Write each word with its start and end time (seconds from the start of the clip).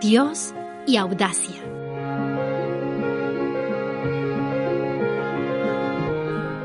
Dios 0.00 0.54
y 0.86 0.96
audacia. 0.96 1.56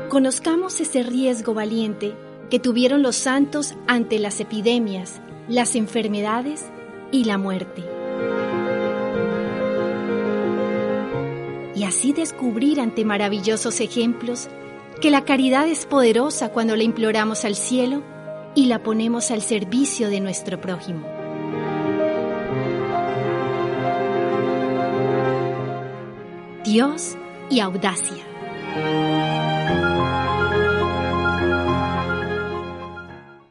Conozcamos 0.08 0.80
ese 0.80 1.02
riesgo 1.02 1.52
valiente 1.52 2.14
que 2.48 2.60
tuvieron 2.60 3.02
los 3.02 3.16
santos 3.16 3.74
ante 3.88 4.20
las 4.20 4.38
epidemias, 4.38 5.20
las 5.48 5.74
enfermedades 5.74 6.66
y 7.10 7.24
la 7.24 7.36
muerte. 7.36 7.82
Y 11.74 11.82
así 11.82 12.12
descubrir 12.12 12.78
ante 12.78 13.04
maravillosos 13.04 13.80
ejemplos 13.80 14.48
que 15.00 15.10
la 15.10 15.24
caridad 15.24 15.66
es 15.66 15.86
poderosa 15.86 16.50
cuando 16.50 16.76
la 16.76 16.84
imploramos 16.84 17.44
al 17.44 17.56
cielo 17.56 18.04
y 18.54 18.66
la 18.66 18.84
ponemos 18.84 19.32
al 19.32 19.42
servicio 19.42 20.08
de 20.08 20.20
nuestro 20.20 20.60
prójimo. 20.60 21.13
Dios 26.74 27.16
y 27.50 27.60
audacia. 27.60 28.24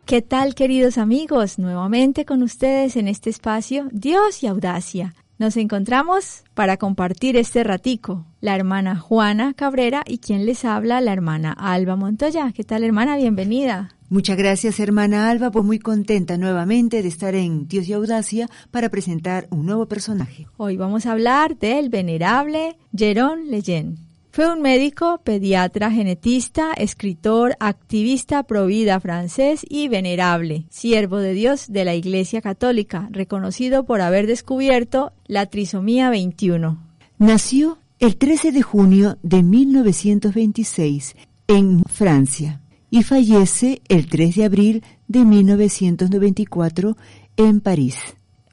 ¿Qué 0.06 0.22
tal 0.22 0.56
queridos 0.56 0.98
amigos? 0.98 1.58
Nuevamente 1.58 2.26
con 2.26 2.44
ustedes 2.44 2.98
en 2.98 3.08
este 3.08 3.30
espacio 3.30 3.88
Dios 3.94 4.44
y 4.44 4.48
audacia. 4.48 5.14
Nos 5.40 5.58
encontramos 5.58 6.44
para 6.54 6.78
compartir 6.78 7.38
este 7.38 7.64
ratico. 7.64 8.26
La 8.40 8.56
hermana 8.56 9.00
Juana 9.00 9.54
Cabrera 9.56 10.04
y 10.06 10.20
quien 10.20 10.46
les 10.46 10.64
habla, 10.64 11.02
la 11.02 11.12
hermana 11.12 11.54
Alba 11.54 11.96
Montoya. 11.96 12.52
¿Qué 12.52 12.64
tal 12.64 12.84
hermana? 12.84 13.18
Bienvenida. 13.18 13.90
Muchas 14.10 14.38
gracias, 14.38 14.80
hermana 14.80 15.32
Alba, 15.32 15.50
pues 15.50 15.66
muy 15.66 15.80
contenta 15.80 16.38
nuevamente 16.38 17.02
de 17.02 17.08
estar 17.08 17.34
en 17.34 17.68
Dios 17.68 17.88
y 17.88 17.94
Audacia 17.94 18.48
para 18.70 18.90
presentar 18.90 19.48
un 19.50 19.66
nuevo 19.66 19.88
personaje. 19.88 20.46
Hoy 20.58 20.78
vamos 20.78 21.08
a 21.08 21.14
hablar 21.14 21.58
del 21.58 21.90
venerable 21.90 22.78
Jerón 22.96 23.50
Leyen. 23.50 24.13
Fue 24.36 24.52
un 24.52 24.64
médico, 24.64 25.22
pediatra, 25.24 25.92
genetista, 25.92 26.74
escritor, 26.74 27.56
activista 27.60 28.42
provida 28.42 29.00
francés 29.00 29.64
y 29.70 29.90
venerable, 29.90 30.66
siervo 30.72 31.20
de 31.20 31.36
Dios 31.36 31.72
de 31.72 31.86
la 31.86 31.94
Iglesia 31.94 32.42
Católica, 32.42 33.08
reconocido 33.12 33.86
por 33.86 34.02
haber 34.02 34.26
descubierto 34.26 35.12
la 35.28 35.46
trisomía 35.46 36.10
21. 36.10 36.80
Nació 37.20 37.78
el 38.00 38.18
13 38.18 38.52
de 38.52 38.64
junio 38.64 39.20
de 39.22 39.44
1926 39.44 41.16
en 41.48 41.84
Francia 41.84 42.60
y 42.90 43.04
fallece 43.04 43.84
el 43.88 44.08
3 44.08 44.36
de 44.36 44.46
abril 44.46 44.84
de 45.08 45.26
1994 45.26 46.98
en 47.38 47.62
París. 47.62 48.00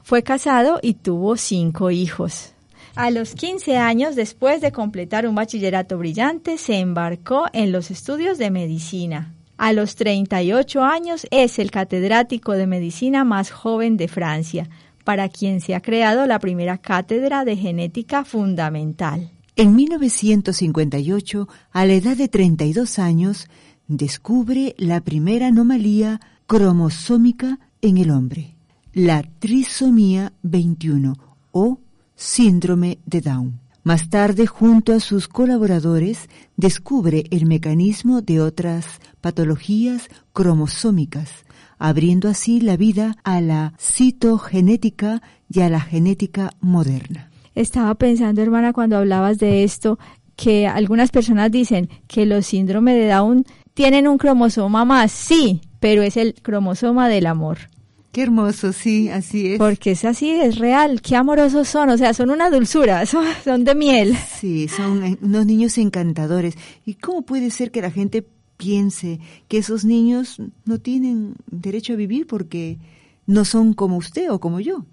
Fue 0.03 0.23
casado 0.23 0.79
y 0.83 0.93
tuvo 0.93 1.39
cinco 1.39 1.91
hijos. 1.91 2.53
A 3.01 3.11
los 3.11 3.35
15 3.35 3.79
años, 3.79 4.15
después 4.15 4.61
de 4.61 4.73
completar 4.73 5.27
un 5.27 5.35
bachillerato 5.35 5.97
brillante, 5.97 6.59
se 6.59 6.81
embarcó 6.81 7.47
en 7.55 7.73
los 7.73 7.91
estudios 7.91 8.37
de 8.37 8.51
medicina. 8.51 9.33
A 9.57 9.73
los 9.73 9.97
38 9.97 10.85
años 10.85 11.27
es 11.31 11.59
el 11.59 11.71
catedrático 11.71 12.53
de 12.53 12.67
medicina 12.67 13.25
más 13.25 13.53
joven 13.53 13.97
de 13.97 14.07
Francia, 14.07 14.69
para 15.03 15.31
quien 15.31 15.63
se 15.63 15.75
ha 15.75 15.81
creado 15.81 16.27
la 16.27 16.39
primera 16.41 16.77
cátedra 16.77 17.47
de 17.47 17.57
genética 17.57 18.27
fundamental. 18.27 19.31
En 19.57 19.75
1958, 19.77 21.49
a 21.71 21.87
la 21.87 21.95
edad 21.95 22.19
de 22.19 22.29
32 22.29 22.99
años, 22.99 23.49
descubre 23.89 24.75
la 24.77 25.01
primera 25.01 25.47
anomalía 25.47 26.21
cromosómica 26.47 27.61
en 27.81 27.97
el 27.97 28.11
hombre, 28.11 28.57
la 28.93 29.23
trisomía 29.39 30.35
21 30.43 31.17
o 31.53 31.79
síndrome 32.21 32.99
de 33.07 33.23
Down. 33.23 33.61
Más 33.83 34.11
tarde, 34.11 34.47
junto 34.47 34.93
a 34.93 35.01
sus 35.01 35.27
colaboradores, 35.27 36.29
descubre 36.55 37.25
el 37.31 37.47
mecanismo 37.47 38.21
de 38.21 38.43
otras 38.43 39.01
patologías 39.23 40.11
cromosómicas, 40.35 41.47
abriendo 41.79 42.29
así 42.29 42.61
la 42.61 42.77
vida 42.77 43.17
a 43.25 43.41
la 43.41 43.73
citogenética 43.81 45.23
y 45.49 45.61
a 45.61 45.71
la 45.71 45.81
genética 45.81 46.51
moderna. 46.61 47.31
Estaba 47.55 47.95
pensando, 47.95 48.43
hermana, 48.43 48.75
cuando 48.75 48.99
hablabas 48.99 49.39
de 49.39 49.65
esto, 49.65 49.99
que 50.37 50.67
algunas 50.67 51.11
personas 51.11 51.51
dicen 51.51 51.89
que 52.07 52.27
los 52.27 52.45
síndrome 52.45 52.95
de 52.95 53.09
Down 53.09 53.47
tienen 53.73 54.07
un 54.07 54.19
cromosoma 54.19 54.85
más, 54.85 55.11
sí, 55.11 55.63
pero 55.81 56.03
es 56.03 56.19
el 56.19 56.35
cromosoma 56.35 57.09
del 57.09 57.25
amor. 57.25 57.71
Qué 58.13 58.23
hermoso, 58.23 58.73
sí, 58.73 59.09
así 59.09 59.53
es. 59.53 59.59
Porque 59.59 59.93
es 59.93 60.05
así, 60.05 60.31
es 60.31 60.59
real. 60.59 61.01
Qué 61.01 61.15
amorosos 61.15 61.69
son, 61.69 61.91
o 61.91 61.97
sea, 61.97 62.13
son 62.13 62.31
una 62.31 62.51
dulzura, 62.51 63.07
son, 63.45 63.65
de 63.65 63.75
miel. 63.75 64.17
Sí, 64.17 64.67
son 64.67 65.05
eh, 65.05 65.19
unos 65.23 65.47
niños 65.47 65.79
encantadores. 65.79 66.57
¿Y 66.85 66.95
cómo 66.95 67.23
puede 67.23 67.51
ser 67.51 67.71
que 67.71 67.83
la 67.83 67.93
gente 67.93 68.27
piense 68.57 69.21
que 69.47 69.59
esos 69.59 69.85
niños 69.85 70.43
no 70.65 70.79
tienen 70.81 71.35
derecho 71.47 71.93
a 71.93 71.97
vivir 71.97 72.27
porque 72.27 72.79
no 73.27 73.45
son 73.45 73.75
como 73.75 73.97
usted 73.97 74.31
o 74.33 74.41
como 74.41 74.59
yo? 74.59 74.85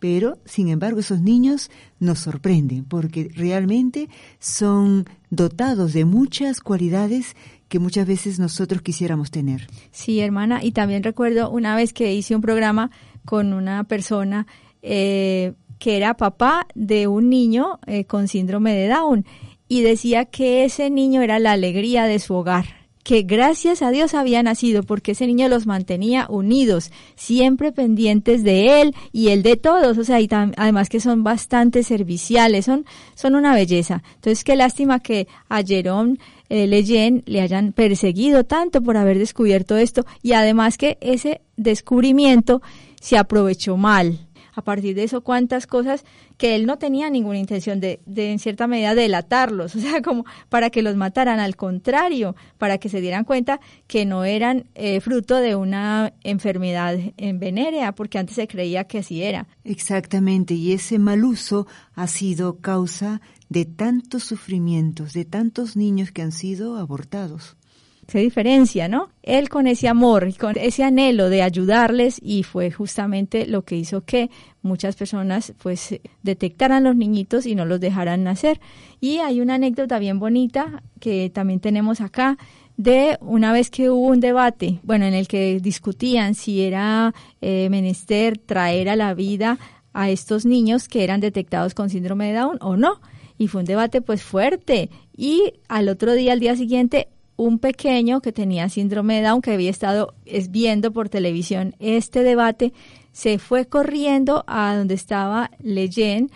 Pero, 0.00 0.38
sin 0.44 0.68
embargo, 0.68 1.00
esos 1.00 1.20
niños 1.20 1.70
nos 1.98 2.20
sorprenden 2.20 2.84
porque 2.84 3.30
realmente 3.34 4.08
son 4.38 5.06
dotados 5.30 5.92
de 5.92 6.04
muchas 6.04 6.60
cualidades 6.60 7.36
que 7.74 7.80
muchas 7.80 8.06
veces 8.06 8.38
nosotros 8.38 8.82
quisiéramos 8.82 9.32
tener. 9.32 9.66
Sí, 9.90 10.20
hermana, 10.20 10.62
y 10.62 10.70
también 10.70 11.02
recuerdo 11.02 11.50
una 11.50 11.74
vez 11.74 11.92
que 11.92 12.14
hice 12.14 12.36
un 12.36 12.40
programa 12.40 12.92
con 13.24 13.52
una 13.52 13.82
persona 13.82 14.46
eh, 14.80 15.54
que 15.80 15.96
era 15.96 16.16
papá 16.16 16.68
de 16.76 17.08
un 17.08 17.28
niño 17.28 17.80
eh, 17.88 18.04
con 18.04 18.28
síndrome 18.28 18.74
de 18.74 18.86
Down 18.86 19.26
y 19.66 19.82
decía 19.82 20.24
que 20.24 20.64
ese 20.64 20.88
niño 20.88 21.20
era 21.20 21.40
la 21.40 21.50
alegría 21.50 22.04
de 22.04 22.20
su 22.20 22.34
hogar 22.34 22.83
que 23.04 23.22
gracias 23.22 23.82
a 23.82 23.90
Dios 23.90 24.14
había 24.14 24.42
nacido 24.42 24.82
porque 24.82 25.12
ese 25.12 25.26
niño 25.26 25.48
los 25.48 25.66
mantenía 25.66 26.26
unidos, 26.28 26.90
siempre 27.14 27.70
pendientes 27.70 28.42
de 28.42 28.80
él 28.80 28.94
y 29.12 29.28
él 29.28 29.42
de 29.42 29.56
todos, 29.56 29.98
o 29.98 30.04
sea, 30.04 30.20
y 30.20 30.28
además 30.56 30.88
que 30.88 31.00
son 31.00 31.22
bastante 31.22 31.82
serviciales, 31.82 32.64
son, 32.64 32.86
son 33.14 33.34
una 33.34 33.54
belleza. 33.54 34.02
Entonces, 34.14 34.42
qué 34.42 34.56
lástima 34.56 35.00
que 35.00 35.28
a 35.50 35.62
Jerón 35.62 36.18
eh, 36.48 36.66
Leyen 36.66 37.22
le 37.26 37.42
hayan 37.42 37.72
perseguido 37.72 38.44
tanto 38.44 38.82
por 38.82 38.96
haber 38.96 39.18
descubierto 39.18 39.76
esto 39.76 40.06
y 40.22 40.32
además 40.32 40.78
que 40.78 40.96
ese 41.02 41.42
descubrimiento 41.56 42.62
se 43.00 43.18
aprovechó 43.18 43.76
mal. 43.76 44.18
A 44.54 44.62
partir 44.62 44.94
de 44.94 45.04
eso, 45.04 45.22
cuántas 45.22 45.66
cosas 45.66 46.04
que 46.36 46.54
él 46.54 46.66
no 46.66 46.78
tenía 46.78 47.10
ninguna 47.10 47.38
intención 47.38 47.80
de, 47.80 48.00
de, 48.06 48.32
en 48.32 48.38
cierta 48.38 48.66
medida, 48.66 48.94
delatarlos, 48.94 49.74
o 49.76 49.80
sea, 49.80 50.02
como 50.02 50.24
para 50.48 50.70
que 50.70 50.82
los 50.82 50.96
mataran, 50.96 51.40
al 51.40 51.56
contrario, 51.56 52.36
para 52.58 52.78
que 52.78 52.88
se 52.88 53.00
dieran 53.00 53.24
cuenta 53.24 53.60
que 53.86 54.04
no 54.04 54.24
eran 54.24 54.64
eh, 54.74 55.00
fruto 55.00 55.36
de 55.36 55.56
una 55.56 56.12
enfermedad 56.22 56.98
en 57.16 57.38
venérea, 57.38 57.92
porque 57.92 58.18
antes 58.18 58.36
se 58.36 58.48
creía 58.48 58.84
que 58.84 58.98
así 58.98 59.22
era. 59.22 59.46
Exactamente, 59.64 60.54
y 60.54 60.72
ese 60.72 60.98
mal 60.98 61.24
uso 61.24 61.66
ha 61.94 62.06
sido 62.06 62.58
causa 62.58 63.20
de 63.48 63.64
tantos 63.64 64.24
sufrimientos, 64.24 65.12
de 65.12 65.24
tantos 65.24 65.76
niños 65.76 66.10
que 66.10 66.22
han 66.22 66.32
sido 66.32 66.76
abortados. 66.76 67.56
Se 68.06 68.18
diferencia, 68.18 68.88
¿no? 68.88 69.08
Él 69.22 69.48
con 69.48 69.66
ese 69.66 69.88
amor 69.88 70.36
con 70.36 70.56
ese 70.58 70.84
anhelo 70.84 71.30
de 71.30 71.42
ayudarles 71.42 72.18
y 72.22 72.42
fue 72.42 72.70
justamente 72.70 73.46
lo 73.46 73.62
que 73.62 73.76
hizo 73.76 74.02
que 74.02 74.30
muchas 74.62 74.96
personas 74.96 75.52
pues 75.62 75.98
detectaran 76.22 76.84
los 76.84 76.96
niñitos 76.96 77.46
y 77.46 77.54
no 77.54 77.64
los 77.64 77.80
dejaran 77.80 78.24
nacer. 78.24 78.60
Y 79.00 79.18
hay 79.18 79.40
una 79.40 79.54
anécdota 79.54 79.98
bien 79.98 80.18
bonita 80.18 80.82
que 81.00 81.30
también 81.30 81.60
tenemos 81.60 82.00
acá 82.00 82.36
de 82.76 83.16
una 83.20 83.52
vez 83.52 83.70
que 83.70 83.90
hubo 83.90 84.08
un 84.08 84.20
debate, 84.20 84.80
bueno, 84.82 85.06
en 85.06 85.14
el 85.14 85.28
que 85.28 85.60
discutían 85.60 86.34
si 86.34 86.62
era 86.62 87.14
eh, 87.40 87.68
menester 87.70 88.38
traer 88.38 88.88
a 88.88 88.96
la 88.96 89.14
vida 89.14 89.58
a 89.92 90.10
estos 90.10 90.44
niños 90.44 90.88
que 90.88 91.04
eran 91.04 91.20
detectados 91.20 91.74
con 91.74 91.88
síndrome 91.88 92.26
de 92.26 92.38
Down 92.38 92.58
o 92.60 92.76
no 92.76 93.00
y 93.38 93.48
fue 93.48 93.60
un 93.60 93.66
debate 93.66 94.00
pues 94.00 94.22
fuerte 94.22 94.90
y 95.16 95.54
al 95.68 95.88
otro 95.88 96.12
día, 96.12 96.32
al 96.32 96.40
día 96.40 96.56
siguiente, 96.56 97.08
un 97.36 97.58
pequeño 97.58 98.20
que 98.20 98.32
tenía 98.32 98.68
síndrome 98.68 99.16
de 99.16 99.28
Down, 99.28 99.42
que 99.42 99.52
había 99.52 99.70
estado 99.70 100.14
viendo 100.50 100.92
por 100.92 101.08
televisión 101.08 101.74
este 101.78 102.22
debate, 102.22 102.72
se 103.12 103.38
fue 103.38 103.66
corriendo 103.66 104.44
a 104.46 104.74
donde 104.76 104.94
estaba 104.94 105.50
Leyen, 105.60 106.30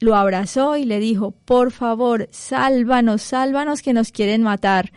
lo 0.00 0.16
abrazó 0.16 0.76
y 0.76 0.84
le 0.84 0.98
dijo, 0.98 1.30
por 1.30 1.70
favor, 1.70 2.28
sálvanos, 2.30 3.22
sálvanos 3.22 3.82
que 3.82 3.92
nos 3.92 4.10
quieren 4.10 4.42
matar. 4.42 4.92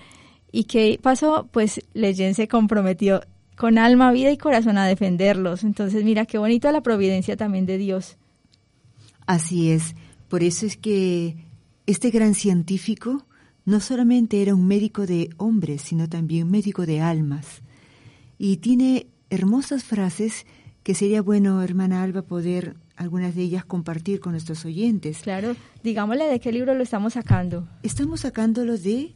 ¿Y 0.51 0.63
qué 0.63 0.99
pasó? 1.01 1.47
Pues 1.51 1.81
Leyen 1.93 2.33
se 2.33 2.47
comprometió 2.47 3.21
con 3.55 3.77
alma, 3.77 4.11
vida 4.11 4.31
y 4.31 4.37
corazón 4.37 4.77
a 4.77 4.87
defenderlos. 4.87 5.63
Entonces, 5.63 6.03
mira, 6.03 6.25
qué 6.25 6.37
bonito 6.37 6.71
la 6.71 6.81
providencia 6.81 7.37
también 7.37 7.65
de 7.65 7.77
Dios. 7.77 8.17
Así 9.25 9.71
es. 9.71 9.95
Por 10.29 10.43
eso 10.43 10.65
es 10.65 10.77
que 10.77 11.35
este 11.85 12.09
gran 12.09 12.33
científico 12.33 13.26
no 13.67 13.81
solamente 13.81 14.41
era 14.41 14.55
un 14.55 14.65
médico 14.65 15.05
de 15.05 15.29
hombres, 15.35 15.81
sino 15.81 16.07
también 16.07 16.49
médico 16.49 16.85
de 16.85 17.01
almas. 17.01 17.61
Y 18.37 18.57
tiene 18.57 19.07
hermosas 19.29 19.83
frases 19.83 20.45
que 20.83 20.95
sería 20.95 21.21
bueno, 21.21 21.61
hermana 21.61 22.01
Alba, 22.01 22.21
poder 22.21 22.77
algunas 22.95 23.35
de 23.35 23.41
ellas 23.41 23.65
compartir 23.65 24.21
con 24.21 24.31
nuestros 24.31 24.63
oyentes. 24.63 25.19
Claro, 25.19 25.53
digámosle 25.83 26.27
de 26.27 26.39
qué 26.39 26.53
libro 26.53 26.75
lo 26.75 26.81
estamos 26.81 27.13
sacando. 27.13 27.67
Estamos 27.83 28.21
sacándolo 28.21 28.77
de 28.77 29.15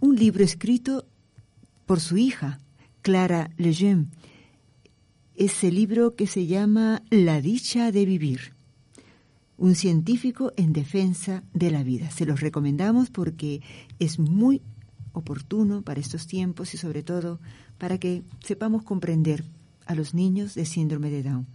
un 0.00 0.16
libro 0.16 0.44
escrito 0.44 1.06
por 1.86 1.98
su 1.98 2.18
hija, 2.18 2.58
Clara 3.00 3.52
Lejeune. 3.56 4.08
Es 5.34 5.64
el 5.64 5.76
libro 5.76 6.14
que 6.14 6.26
se 6.26 6.46
llama 6.46 7.02
La 7.08 7.40
dicha 7.40 7.90
de 7.90 8.04
vivir 8.04 8.51
un 9.56 9.74
científico 9.74 10.52
en 10.56 10.72
defensa 10.72 11.44
de 11.52 11.70
la 11.70 11.82
vida. 11.82 12.10
Se 12.10 12.26
los 12.26 12.40
recomendamos 12.40 13.10
porque 13.10 13.62
es 13.98 14.18
muy 14.18 14.62
oportuno 15.12 15.82
para 15.82 16.00
estos 16.00 16.26
tiempos 16.26 16.74
y 16.74 16.78
sobre 16.78 17.02
todo 17.02 17.40
para 17.78 17.98
que 17.98 18.22
sepamos 18.40 18.82
comprender 18.82 19.44
a 19.86 19.94
los 19.94 20.14
niños 20.14 20.54
de 20.54 20.64
síndrome 20.64 21.10
de 21.10 21.22
Down. 21.22 21.46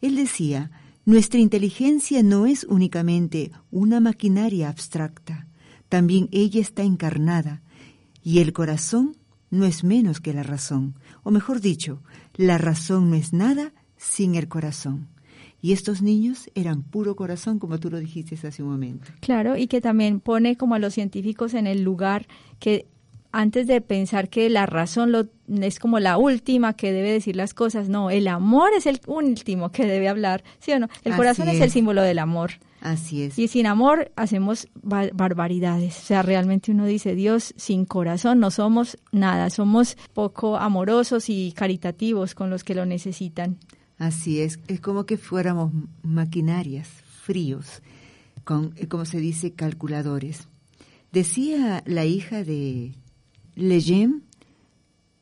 Él 0.00 0.16
decía, 0.16 0.70
nuestra 1.04 1.40
inteligencia 1.40 2.22
no 2.22 2.46
es 2.46 2.64
únicamente 2.64 3.52
una 3.70 4.00
maquinaria 4.00 4.68
abstracta, 4.68 5.46
también 5.88 6.28
ella 6.32 6.60
está 6.60 6.82
encarnada 6.82 7.62
y 8.22 8.40
el 8.40 8.52
corazón 8.52 9.16
no 9.50 9.64
es 9.64 9.84
menos 9.84 10.20
que 10.20 10.34
la 10.34 10.42
razón, 10.42 10.96
o 11.22 11.30
mejor 11.30 11.60
dicho, 11.60 12.02
la 12.34 12.58
razón 12.58 13.10
no 13.10 13.16
es 13.16 13.32
nada 13.32 13.72
sin 13.96 14.34
el 14.34 14.48
corazón. 14.48 15.08
Y 15.62 15.72
estos 15.72 16.02
niños 16.02 16.50
eran 16.54 16.82
puro 16.82 17.16
corazón, 17.16 17.58
como 17.58 17.78
tú 17.80 17.90
lo 17.90 17.98
dijiste 17.98 18.36
hace 18.46 18.62
un 18.62 18.70
momento. 18.70 19.06
Claro, 19.20 19.56
y 19.56 19.66
que 19.66 19.80
también 19.80 20.20
pone 20.20 20.56
como 20.56 20.74
a 20.74 20.78
los 20.78 20.94
científicos 20.94 21.54
en 21.54 21.66
el 21.66 21.82
lugar 21.82 22.26
que 22.58 22.86
antes 23.32 23.66
de 23.66 23.82
pensar 23.82 24.30
que 24.30 24.48
la 24.48 24.64
razón 24.64 25.12
lo, 25.12 25.26
es 25.48 25.78
como 25.78 25.98
la 26.00 26.16
última 26.16 26.72
que 26.74 26.92
debe 26.92 27.12
decir 27.12 27.36
las 27.36 27.52
cosas, 27.52 27.88
no, 27.88 28.08
el 28.08 28.28
amor 28.28 28.70
es 28.74 28.86
el 28.86 28.98
último 29.06 29.70
que 29.72 29.84
debe 29.84 30.08
hablar, 30.08 30.42
¿sí 30.58 30.72
o 30.72 30.78
no? 30.78 30.88
El 31.04 31.14
corazón 31.16 31.48
es. 31.48 31.60
el 31.60 31.70
símbolo 31.70 32.00
del 32.00 32.18
amor. 32.18 32.52
Así 32.80 33.24
es. 33.24 33.38
Y 33.38 33.48
sin 33.48 33.66
amor 33.66 34.10
hacemos 34.16 34.68
barbaridades. 34.82 35.98
O 35.98 36.02
sea, 36.02 36.22
realmente 36.22 36.70
uno 36.70 36.86
dice, 36.86 37.14
Dios, 37.14 37.52
sin 37.56 37.84
corazón 37.84 38.40
no 38.40 38.50
somos 38.50 38.96
nada, 39.12 39.50
somos 39.50 39.98
poco 40.14 40.56
amorosos 40.56 41.28
y 41.28 41.52
caritativos 41.52 42.34
con 42.34 42.48
los 42.48 42.64
que 42.64 42.74
lo 42.74 42.86
necesitan. 42.86 43.58
Así 43.98 44.40
es, 44.40 44.58
es 44.68 44.80
como 44.80 45.06
que 45.06 45.16
fuéramos 45.16 45.72
maquinarias, 46.02 46.88
fríos, 47.22 47.82
con, 48.44 48.72
eh, 48.76 48.88
como 48.88 49.04
se 49.04 49.18
dice, 49.18 49.52
calculadores. 49.52 50.48
Decía 51.12 51.82
la 51.86 52.04
hija 52.04 52.44
de 52.44 52.92
Lejem, 53.54 54.22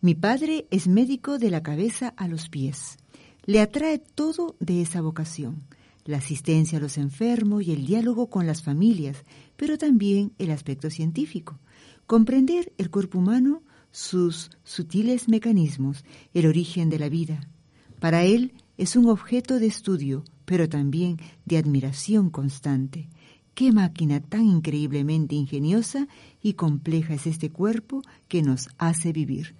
mi 0.01 0.15
padre 0.15 0.67
es 0.71 0.89
médico 0.89 1.39
de 1.39 1.51
la 1.51 1.63
cabeza 1.63 2.09
a 2.17 2.27
los 2.27 2.49
pies. 2.49 2.99
Le 3.47 3.61
atrae 3.61 3.99
todo 3.99 4.57
de 4.59 4.83
esa 4.83 5.01
vocación, 5.01 5.63
la 6.05 6.19
asistencia 6.19 6.79
a 6.79 6.81
los 6.81 6.99
enfermos 6.99 7.63
y 7.63 7.73
el 7.73 7.87
diálogo 7.87 8.29
con 8.29 8.47
las 8.47 8.63
familias, 8.63 9.25
pero 9.57 9.79
también 9.79 10.33
el 10.39 10.51
aspecto 10.51 10.91
científico. 10.91 11.59
Comprender 12.07 12.73
el 12.77 12.91
cuerpo 12.91 13.19
humano, 13.19 13.63
sus 13.93 14.51
sutiles 14.65 15.29
mecanismos, 15.29 16.05
el 16.35 16.47
origen 16.47 16.91
de 16.91 16.99
la 16.99 17.09
vida. 17.09 17.49
Para 18.01 18.25
él, 18.25 18.53
es 18.77 18.97
un 18.97 19.09
objeto 19.09 19.59
de 19.59 19.67
estudio, 19.67 20.25
pero 20.45 20.69
también 20.69 21.19
de 21.45 21.59
admiración 21.59 22.31
constante. 22.31 23.09
Qué 23.55 23.73
máquina 23.73 24.21
tan 24.21 24.47
increíblemente 24.47 25.37
ingeniosa 25.37 26.09
y 26.43 26.55
compleja 26.55 27.15
es 27.15 27.27
este 27.27 27.51
cuerpo 27.51 28.03
que 28.27 28.43
nos 28.43 28.69
hace 28.79 29.13
vivir. 29.13 29.55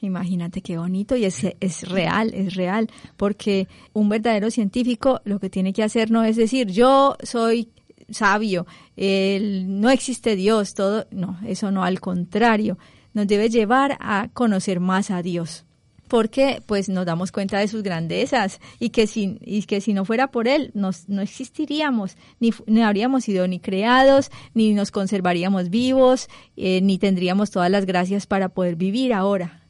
Imagínate 0.00 0.62
qué 0.62 0.78
bonito 0.78 1.16
y 1.16 1.24
es, 1.24 1.44
es 1.58 1.88
real, 1.88 2.32
es 2.32 2.54
real, 2.54 2.88
porque 3.16 3.68
un 3.92 4.08
verdadero 4.08 4.50
científico 4.50 5.20
lo 5.24 5.40
que 5.40 5.50
tiene 5.50 5.72
que 5.72 5.82
hacer 5.82 6.10
no 6.10 6.24
es 6.24 6.36
decir 6.36 6.68
yo 6.68 7.16
soy 7.22 7.68
sabio, 8.08 8.66
no 8.96 9.90
existe 9.90 10.36
Dios, 10.36 10.74
todo, 10.74 11.06
no, 11.10 11.38
eso 11.46 11.70
no, 11.70 11.84
al 11.84 12.00
contrario, 12.00 12.78
nos 13.12 13.26
debe 13.26 13.50
llevar 13.50 13.98
a 14.00 14.28
conocer 14.32 14.80
más 14.80 15.10
a 15.10 15.22
Dios 15.22 15.64
porque 16.10 16.60
pues 16.66 16.88
nos 16.88 17.06
damos 17.06 17.30
cuenta 17.30 17.60
de 17.60 17.68
sus 17.68 17.84
grandezas 17.84 18.60
y 18.80 18.90
que 18.90 19.06
si, 19.06 19.38
y 19.40 19.62
que 19.62 19.80
si 19.80 19.94
no 19.94 20.04
fuera 20.04 20.32
por 20.32 20.48
él 20.48 20.72
nos, 20.74 21.08
no 21.08 21.22
existiríamos, 21.22 22.16
ni, 22.40 22.52
ni 22.66 22.82
habríamos 22.82 23.24
sido 23.24 23.46
ni 23.46 23.60
creados, 23.60 24.30
ni 24.52 24.74
nos 24.74 24.90
conservaríamos 24.90 25.70
vivos, 25.70 26.28
eh, 26.56 26.80
ni 26.82 26.98
tendríamos 26.98 27.52
todas 27.52 27.70
las 27.70 27.86
gracias 27.86 28.26
para 28.26 28.48
poder 28.48 28.74
vivir 28.74 29.14
ahora. 29.14 29.62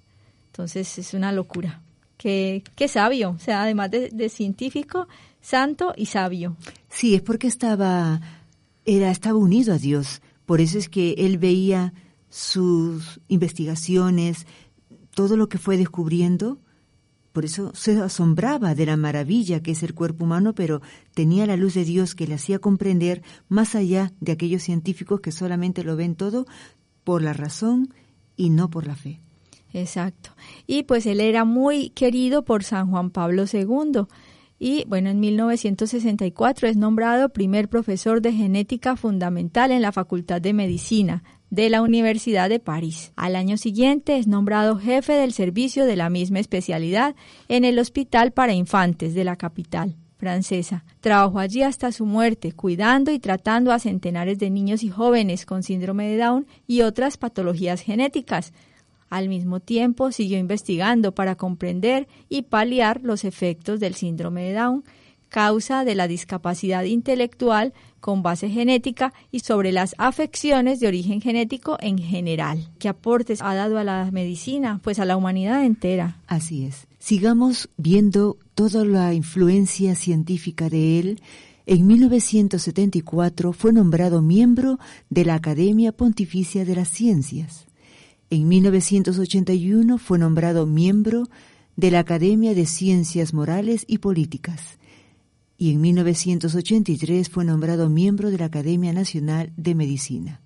Entonces 0.47 0.99
es 0.99 1.13
una 1.13 1.31
locura. 1.31 1.83
Qué, 2.17 2.65
qué 2.75 2.89
sabio, 2.89 3.31
o 3.31 3.39
sea, 3.39 3.63
además 3.63 3.91
de, 3.91 4.09
de 4.09 4.29
científico, 4.31 5.09
santo 5.43 5.93
y 5.95 6.07
sabio. 6.07 6.57
Sí, 6.89 7.15
es 7.15 7.21
porque 7.21 7.49
estaba, 7.49 8.21
era, 8.87 9.11
estaba 9.11 9.39
unido 9.39 9.75
a 9.75 9.79
Dios. 9.79 10.23
Por 10.47 10.63
eso 10.63 10.79
es 10.79 10.89
que 10.89 11.15
él 11.19 11.37
veía 11.37 11.93
sus 12.31 13.21
investigaciones, 13.29 14.47
todo 15.21 15.37
lo 15.37 15.51
que 15.51 15.59
fue 15.59 15.77
descubriendo, 15.77 16.57
por 17.35 17.45
eso 17.45 17.73
se 17.75 18.01
asombraba 18.01 18.75
de 18.75 18.87
la 18.87 18.97
maravilla 18.97 19.63
que 19.63 19.73
es 19.73 19.83
el 19.83 19.93
cuerpo 19.93 20.25
humano, 20.25 20.55
pero 20.55 20.81
tenía 21.13 21.45
la 21.45 21.59
luz 21.59 21.75
de 21.75 21.85
Dios 21.85 22.15
que 22.15 22.27
le 22.27 22.37
hacía 22.37 22.59
comprender 22.59 23.23
más 23.51 23.75
allá 23.75 24.15
de 24.21 24.33
aquellos 24.33 24.63
científicos 24.63 25.21
que 25.21 25.31
solamente 25.31 25.85
lo 25.85 25.95
ven 25.95 26.15
todo 26.15 26.47
por 27.05 27.21
la 27.21 27.35
razón 27.35 27.93
y 28.35 28.49
no 28.49 28.71
por 28.71 28.87
la 28.87 28.97
fe. 28.97 29.21
Exacto. 29.75 30.31
Y 30.67 30.85
pues 30.85 31.05
él 31.05 31.21
era 31.21 31.45
muy 31.45 31.91
querido 31.91 32.43
por 32.43 32.65
San 32.65 32.91
Juan 32.91 33.11
Pablo 33.11 33.45
II. 33.45 34.07
Y 34.63 34.85
bueno, 34.87 35.09
en 35.09 35.21
1964 35.21 36.69
es 36.69 36.77
nombrado 36.77 37.31
primer 37.31 37.71
profesor 37.71 38.21
de 38.21 38.35
genética 38.35 38.95
fundamental 38.95 39.73
en 39.73 39.81
la 39.81 39.91
Facultad 39.91 40.43
de 40.43 40.53
Medicina 40.53 41.25
de 41.49 41.71
la 41.71 41.81
Universidad 41.81 42.51
de 42.51 42.61
París. 42.61 43.13
Al 43.17 43.37
año 43.37 43.57
siguiente 43.57 44.19
es 44.19 44.27
nombrado 44.27 44.77
jefe 44.77 45.15
del 45.15 45.33
servicio 45.33 45.87
de 45.87 45.97
la 45.97 46.11
misma 46.11 46.41
especialidad 46.41 47.17
en 47.49 47.65
el 47.65 47.79
Hospital 47.79 48.33
para 48.33 48.53
Infantes 48.53 49.15
de 49.15 49.25
la 49.25 49.37
capital 49.37 49.97
francesa. 50.19 50.85
Trabajó 51.01 51.39
allí 51.39 51.63
hasta 51.63 51.91
su 51.91 52.05
muerte, 52.05 52.53
cuidando 52.53 53.13
y 53.13 53.19
tratando 53.19 53.73
a 53.73 53.79
centenares 53.79 54.39
de 54.39 54.51
niños 54.51 54.83
y 54.83 54.91
jóvenes 54.91 55.47
con 55.47 55.63
síndrome 55.63 56.07
de 56.07 56.19
Down 56.19 56.47
y 56.67 56.83
otras 56.83 57.17
patologías 57.17 57.81
genéticas. 57.81 58.53
Al 59.11 59.29
mismo 59.29 59.59
tiempo, 59.59 60.13
siguió 60.13 60.39
investigando 60.39 61.13
para 61.13 61.35
comprender 61.35 62.09
y 62.29 62.43
paliar 62.43 63.01
los 63.03 63.25
efectos 63.25 63.81
del 63.81 63.95
síndrome 63.95 64.45
de 64.45 64.55
Down, 64.55 64.85
causa 65.29 65.85
de 65.85 65.95
la 65.95 66.07
discapacidad 66.09 66.85
intelectual 66.85 67.73
con 68.01 68.23
base 68.23 68.49
genética 68.49 69.13
y 69.31 69.41
sobre 69.41 69.73
las 69.73 69.95
afecciones 69.99 70.81
de 70.81 70.89
origen 70.89 71.21
genético 71.21 71.77
en 71.81 71.99
general. 71.99 72.69
¿Qué 72.79 72.89
aportes 72.89 73.43
ha 73.43 73.55
dado 73.55 73.79
a 73.79 73.85
la 73.85 74.11
medicina? 74.13 74.81
Pues 74.83 74.99
a 74.99 75.05
la 75.05 75.17
humanidad 75.17 75.65
entera. 75.65 76.19
Así 76.27 76.65
es. 76.65 76.87
Sigamos 76.99 77.69
viendo 77.77 78.39
toda 78.55 78.85
la 78.85 79.13
influencia 79.15 79.95
científica 79.95 80.69
de 80.69 81.01
él. 81.01 81.23
En 81.67 81.87
1974 81.87 83.53
fue 83.53 83.73
nombrado 83.73 84.23
miembro 84.23 84.79
de 85.09 85.25
la 85.25 85.35
Academia 85.35 85.93
Pontificia 85.93 86.65
de 86.65 86.77
las 86.77 86.89
Ciencias. 86.89 87.70
En 88.33 88.47
1981 88.47 89.99
fue 89.99 90.19
nombrado 90.19 90.65
miembro 90.65 91.29
de 91.75 91.91
la 91.91 91.99
Academia 91.99 92.55
de 92.55 92.65
Ciencias 92.65 93.35
Morales 93.35 93.85
y 93.89 93.99
Políticas 93.99 94.79
y 95.61 95.73
en 95.73 95.81
1983 95.83 97.29
fue 97.29 97.45
nombrado 97.45 97.91
miembro 97.91 98.31
de 98.31 98.39
la 98.39 98.47
Academia 98.47 98.93
Nacional 98.95 99.53
de 99.59 99.75
Medicina. 99.75 100.41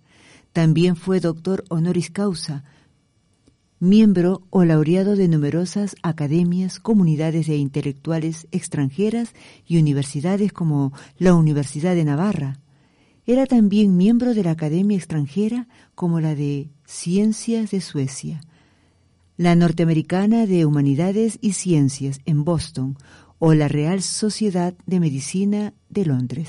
También 0.53 0.97
fue 0.97 1.21
doctor 1.21 1.63
honoris 1.69 2.11
causa, 2.11 2.65
miembro 3.79 4.43
o 4.49 4.65
laureado 4.65 5.15
de 5.15 5.29
numerosas 5.29 5.95
academias, 6.03 6.81
comunidades 6.81 7.47
de 7.47 7.59
intelectuales 7.59 8.49
extranjeras 8.51 9.35
y 9.69 9.79
universidades 9.79 10.53
como 10.53 10.93
la 11.19 11.35
Universidad 11.35 11.95
de 11.95 12.05
Navarra. 12.05 12.64
Era 13.27 13.47
también 13.47 13.97
miembro 13.97 14.35
de 14.35 14.45
la 14.45 14.51
Academia 14.51 14.97
extranjera 14.97 15.67
como 15.95 16.21
la 16.21 16.35
de 16.35 16.71
Ciencias 16.85 17.71
de 17.71 17.81
Suecia, 17.81 18.41
la 19.37 19.57
Norteamericana 19.57 20.47
de 20.47 20.67
Humanidades 20.67 21.39
y 21.41 21.53
Ciencias 21.53 22.21
en 22.27 22.45
Boston 22.45 22.97
o 23.39 23.55
la 23.55 23.69
Real 23.69 24.03
Sociedad 24.03 24.75
de 24.87 25.01
Medicina 25.01 25.73
de 25.89 26.05
Londres. 26.05 26.49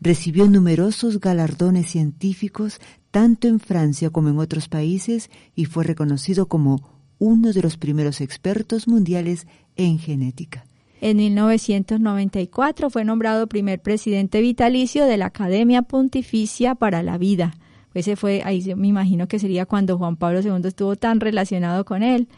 Recibió 0.00 0.48
numerosos 0.48 1.20
galardones 1.20 1.90
científicos 1.90 2.80
tanto 3.10 3.48
en 3.48 3.60
Francia 3.60 4.10
como 4.10 4.30
en 4.30 4.38
otros 4.38 4.68
países 4.68 5.30
y 5.54 5.66
fue 5.66 5.84
reconocido 5.84 6.48
como 6.48 7.00
uno 7.18 7.52
de 7.52 7.60
los 7.60 7.76
primeros 7.76 8.22
expertos 8.22 8.88
mundiales 8.88 9.46
en 9.76 9.98
genética. 9.98 10.64
En 11.00 11.16
1994 11.16 12.90
fue 12.90 13.04
nombrado 13.04 13.46
primer 13.46 13.80
presidente 13.80 14.40
vitalicio 14.40 15.06
de 15.06 15.16
la 15.16 15.26
Academia 15.26 15.82
Pontificia 15.82 16.74
para 16.74 17.02
la 17.02 17.16
Vida. 17.16 17.54
Ese 17.94 18.16
fue, 18.16 18.42
ahí 18.44 18.62
me 18.76 18.88
imagino 18.88 19.26
que 19.26 19.38
sería 19.38 19.66
cuando 19.66 19.98
Juan 19.98 20.16
Pablo 20.16 20.40
II 20.40 20.68
estuvo 20.68 20.96
tan 20.96 21.20
relacionado 21.20 21.84
con 21.84 22.02
él. 22.02 22.28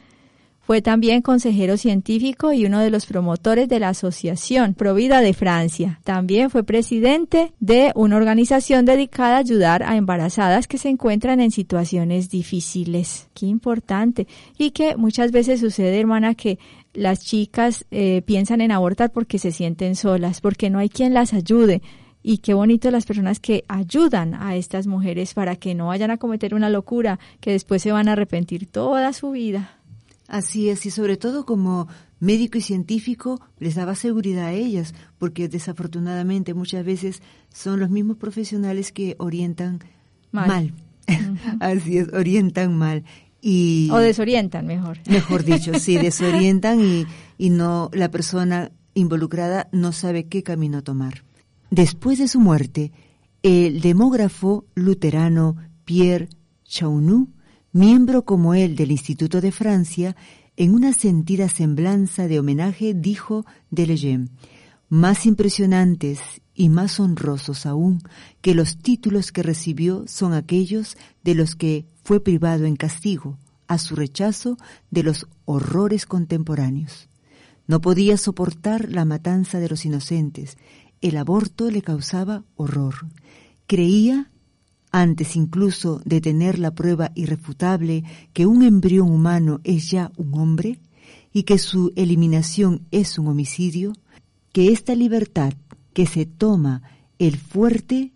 Fue 0.64 0.80
también 0.80 1.22
consejero 1.22 1.76
científico 1.76 2.52
y 2.52 2.64
uno 2.64 2.78
de 2.78 2.90
los 2.90 3.06
promotores 3.06 3.68
de 3.68 3.80
la 3.80 3.88
Asociación 3.88 4.74
Provida 4.74 5.20
de 5.20 5.34
Francia. 5.34 5.98
También 6.04 6.50
fue 6.50 6.62
presidente 6.62 7.52
de 7.58 7.90
una 7.96 8.16
organización 8.16 8.84
dedicada 8.84 9.36
a 9.36 9.40
ayudar 9.40 9.82
a 9.82 9.96
embarazadas 9.96 10.68
que 10.68 10.78
se 10.78 10.88
encuentran 10.88 11.40
en 11.40 11.50
situaciones 11.50 12.30
difíciles. 12.30 13.26
Qué 13.34 13.46
importante. 13.46 14.28
Y 14.56 14.70
que 14.70 14.96
muchas 14.96 15.32
veces 15.32 15.58
sucede, 15.58 15.98
hermana, 15.98 16.36
que 16.36 16.60
las 16.94 17.20
chicas 17.20 17.86
eh, 17.90 18.22
piensan 18.22 18.60
en 18.60 18.72
abortar 18.72 19.12
porque 19.12 19.38
se 19.38 19.52
sienten 19.52 19.96
solas, 19.96 20.40
porque 20.40 20.70
no 20.70 20.78
hay 20.78 20.88
quien 20.88 21.14
las 21.14 21.32
ayude. 21.32 21.82
Y 22.22 22.38
qué 22.38 22.54
bonito 22.54 22.90
las 22.90 23.04
personas 23.04 23.40
que 23.40 23.64
ayudan 23.66 24.34
a 24.34 24.54
estas 24.54 24.86
mujeres 24.86 25.34
para 25.34 25.56
que 25.56 25.74
no 25.74 25.88
vayan 25.88 26.10
a 26.10 26.18
cometer 26.18 26.54
una 26.54 26.70
locura 26.70 27.18
que 27.40 27.50
después 27.50 27.82
se 27.82 27.90
van 27.90 28.08
a 28.08 28.12
arrepentir 28.12 28.66
toda 28.66 29.12
su 29.12 29.32
vida. 29.32 29.78
Así 30.28 30.68
es, 30.70 30.86
y 30.86 30.90
sobre 30.90 31.16
todo 31.16 31.44
como 31.44 31.88
médico 32.20 32.56
y 32.56 32.60
científico 32.60 33.40
les 33.58 33.74
daba 33.74 33.96
seguridad 33.96 34.46
a 34.46 34.52
ellas, 34.52 34.94
porque 35.18 35.48
desafortunadamente 35.48 36.54
muchas 36.54 36.84
veces 36.84 37.20
son 37.52 37.80
los 37.80 37.90
mismos 37.90 38.16
profesionales 38.16 38.92
que 38.92 39.16
orientan 39.18 39.80
mal. 40.30 40.72
Así 41.60 41.98
es, 41.98 42.12
orientan 42.12 42.76
mal. 42.78 43.04
Y, 43.44 43.90
o 43.90 43.98
desorientan, 43.98 44.66
mejor. 44.66 44.98
Mejor 45.08 45.44
dicho, 45.44 45.72
sí, 45.78 45.98
desorientan 45.98 46.80
y, 46.80 47.06
y 47.36 47.50
no 47.50 47.90
la 47.92 48.10
persona 48.10 48.70
involucrada 48.94 49.68
no 49.72 49.92
sabe 49.92 50.28
qué 50.28 50.42
camino 50.42 50.82
tomar. 50.82 51.24
Después 51.70 52.18
de 52.18 52.28
su 52.28 52.38
muerte, 52.38 52.92
el 53.42 53.80
demógrafo 53.80 54.66
luterano 54.74 55.56
Pierre 55.84 56.28
Chaunou, 56.64 57.28
miembro 57.72 58.24
como 58.24 58.54
él 58.54 58.76
del 58.76 58.92
Instituto 58.92 59.40
de 59.40 59.50
Francia, 59.50 60.14
en 60.56 60.74
una 60.74 60.92
sentida 60.92 61.48
semblanza 61.48 62.28
de 62.28 62.38
homenaje 62.38 62.94
dijo 62.94 63.44
de 63.70 63.86
Lejeune, 63.86 64.28
más 64.88 65.26
impresionantes 65.26 66.20
y 66.54 66.68
más 66.68 67.00
honrosos 67.00 67.64
aún 67.64 68.02
que 68.42 68.54
los 68.54 68.76
títulos 68.76 69.32
que 69.32 69.42
recibió 69.42 70.04
son 70.06 70.34
aquellos 70.34 70.98
de 71.24 71.34
los 71.34 71.56
que 71.56 71.86
fue 72.02 72.20
privado 72.20 72.64
en 72.64 72.76
castigo 72.76 73.38
a 73.68 73.78
su 73.78 73.96
rechazo 73.96 74.56
de 74.90 75.02
los 75.02 75.26
horrores 75.44 76.06
contemporáneos. 76.06 77.08
No 77.66 77.80
podía 77.80 78.16
soportar 78.16 78.90
la 78.90 79.04
matanza 79.04 79.60
de 79.60 79.68
los 79.68 79.84
inocentes. 79.84 80.58
El 81.00 81.16
aborto 81.16 81.70
le 81.70 81.82
causaba 81.82 82.44
horror. 82.56 83.06
Creía, 83.66 84.30
antes 84.90 85.36
incluso 85.36 86.02
de 86.04 86.20
tener 86.20 86.58
la 86.58 86.74
prueba 86.74 87.12
irrefutable 87.14 88.04
que 88.32 88.46
un 88.46 88.62
embrión 88.62 89.10
humano 89.10 89.60
es 89.64 89.90
ya 89.90 90.12
un 90.16 90.34
hombre 90.34 90.80
y 91.32 91.44
que 91.44 91.58
su 91.58 91.92
eliminación 91.96 92.86
es 92.90 93.18
un 93.18 93.28
homicidio, 93.28 93.94
que 94.52 94.70
esta 94.70 94.94
libertad 94.94 95.54
que 95.94 96.06
se 96.06 96.26
toma 96.26 96.82
el 97.18 97.38
fuerte 97.38 98.12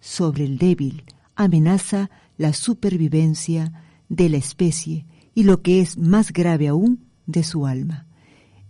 sobre 0.00 0.44
el 0.44 0.58
débil 0.58 1.04
amenaza 1.34 2.10
la 2.36 2.52
supervivencia 2.52 3.72
de 4.08 4.28
la 4.28 4.36
especie 4.36 5.06
y 5.34 5.44
lo 5.44 5.62
que 5.62 5.80
es 5.80 5.98
más 5.98 6.32
grave 6.32 6.68
aún, 6.68 7.04
de 7.26 7.42
su 7.42 7.66
alma. 7.66 8.06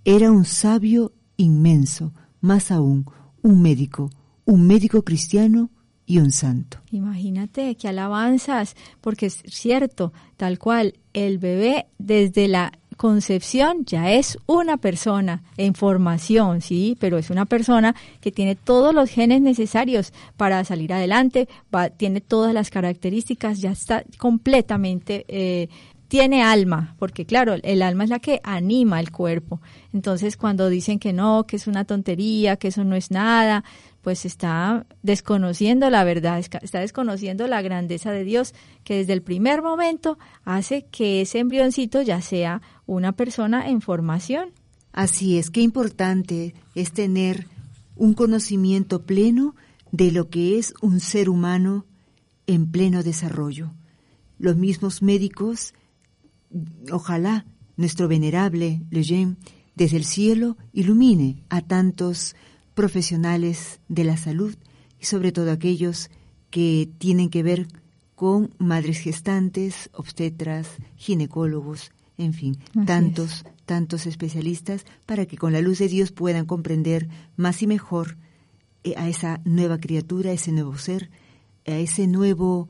Era 0.04 0.30
un 0.30 0.44
sabio 0.44 1.12
inmenso, 1.36 2.12
más 2.40 2.70
aún, 2.70 3.06
un 3.42 3.60
médico, 3.62 4.10
un 4.44 4.66
médico 4.66 5.02
cristiano 5.02 5.70
y 6.06 6.18
un 6.18 6.30
santo. 6.30 6.78
Imagínate 6.90 7.76
que 7.76 7.88
alabanzas, 7.88 8.76
porque 9.00 9.26
es 9.26 9.42
cierto, 9.46 10.12
tal 10.36 10.58
cual, 10.58 10.94
el 11.12 11.38
bebé 11.38 11.86
desde 11.98 12.48
la 12.48 12.78
concepción 12.96 13.84
ya 13.84 14.12
es 14.12 14.38
una 14.46 14.76
persona 14.76 15.42
en 15.56 15.74
formación, 15.74 16.60
sí, 16.60 16.96
pero 17.00 17.18
es 17.18 17.30
una 17.30 17.46
persona 17.46 17.94
que 18.20 18.32
tiene 18.32 18.54
todos 18.54 18.94
los 18.94 19.10
genes 19.10 19.40
necesarios 19.40 20.12
para 20.36 20.64
salir 20.64 20.92
adelante, 20.92 21.48
tiene 21.96 22.20
todas 22.20 22.54
las 22.54 22.70
características, 22.70 23.60
ya 23.60 23.72
está 23.72 24.04
completamente 24.18 25.24
eh, 25.28 25.68
tiene 26.08 26.44
alma, 26.44 26.94
porque 26.98 27.24
claro, 27.24 27.56
el 27.60 27.82
alma 27.82 28.04
es 28.04 28.10
la 28.10 28.20
que 28.20 28.40
anima 28.44 29.00
el 29.00 29.10
cuerpo. 29.10 29.60
Entonces, 29.92 30.36
cuando 30.36 30.68
dicen 30.68 31.00
que 31.00 31.12
no, 31.12 31.44
que 31.44 31.56
es 31.56 31.66
una 31.66 31.86
tontería, 31.86 32.56
que 32.56 32.68
eso 32.68 32.84
no 32.84 32.94
es 32.94 33.10
nada, 33.10 33.64
pues 34.00 34.26
está 34.26 34.86
desconociendo 35.02 35.88
la 35.90 36.04
verdad, 36.04 36.38
está 36.38 36.78
desconociendo 36.78 37.48
la 37.48 37.62
grandeza 37.62 38.12
de 38.12 38.22
Dios, 38.22 38.54
que 38.84 38.98
desde 38.98 39.14
el 39.14 39.22
primer 39.22 39.62
momento 39.62 40.18
hace 40.44 40.84
que 40.84 41.22
ese 41.22 41.38
embrioncito 41.38 42.02
ya 42.02 42.20
sea 42.20 42.60
una 42.86 43.12
persona 43.12 43.68
en 43.68 43.80
formación. 43.80 44.50
Así 44.92 45.38
es, 45.38 45.50
qué 45.50 45.60
importante 45.60 46.54
es 46.74 46.92
tener 46.92 47.46
un 47.96 48.14
conocimiento 48.14 49.02
pleno 49.02 49.54
de 49.92 50.10
lo 50.10 50.28
que 50.28 50.58
es 50.58 50.74
un 50.82 51.00
ser 51.00 51.28
humano 51.28 51.86
en 52.46 52.70
pleno 52.70 53.02
desarrollo. 53.02 53.72
Los 54.38 54.56
mismos 54.56 55.02
médicos, 55.02 55.74
ojalá 56.90 57.46
nuestro 57.76 58.08
venerable 58.08 58.82
Lejeune 58.90 59.36
desde 59.74 59.96
el 59.96 60.04
cielo 60.04 60.56
ilumine 60.72 61.42
a 61.48 61.60
tantos 61.60 62.36
profesionales 62.74 63.80
de 63.88 64.04
la 64.04 64.16
salud 64.16 64.54
y 65.00 65.06
sobre 65.06 65.32
todo 65.32 65.50
aquellos 65.50 66.10
que 66.50 66.88
tienen 66.98 67.30
que 67.30 67.42
ver 67.42 67.66
con 68.14 68.54
madres 68.58 68.98
gestantes, 68.98 69.90
obstetras, 69.92 70.68
ginecólogos, 70.96 71.90
en 72.16 72.32
fin, 72.32 72.58
tantos, 72.86 73.44
tantos 73.66 74.06
especialistas 74.06 74.84
para 75.06 75.26
que 75.26 75.36
con 75.36 75.52
la 75.52 75.60
luz 75.60 75.78
de 75.78 75.88
Dios 75.88 76.12
puedan 76.12 76.46
comprender 76.46 77.08
más 77.36 77.62
y 77.62 77.66
mejor 77.66 78.16
eh, 78.84 78.94
a 78.96 79.08
esa 79.08 79.40
nueva 79.44 79.78
criatura, 79.78 80.30
a 80.30 80.34
ese 80.34 80.52
nuevo 80.52 80.76
ser, 80.78 81.10
a 81.66 81.76
ese 81.76 82.06
nuevo 82.06 82.68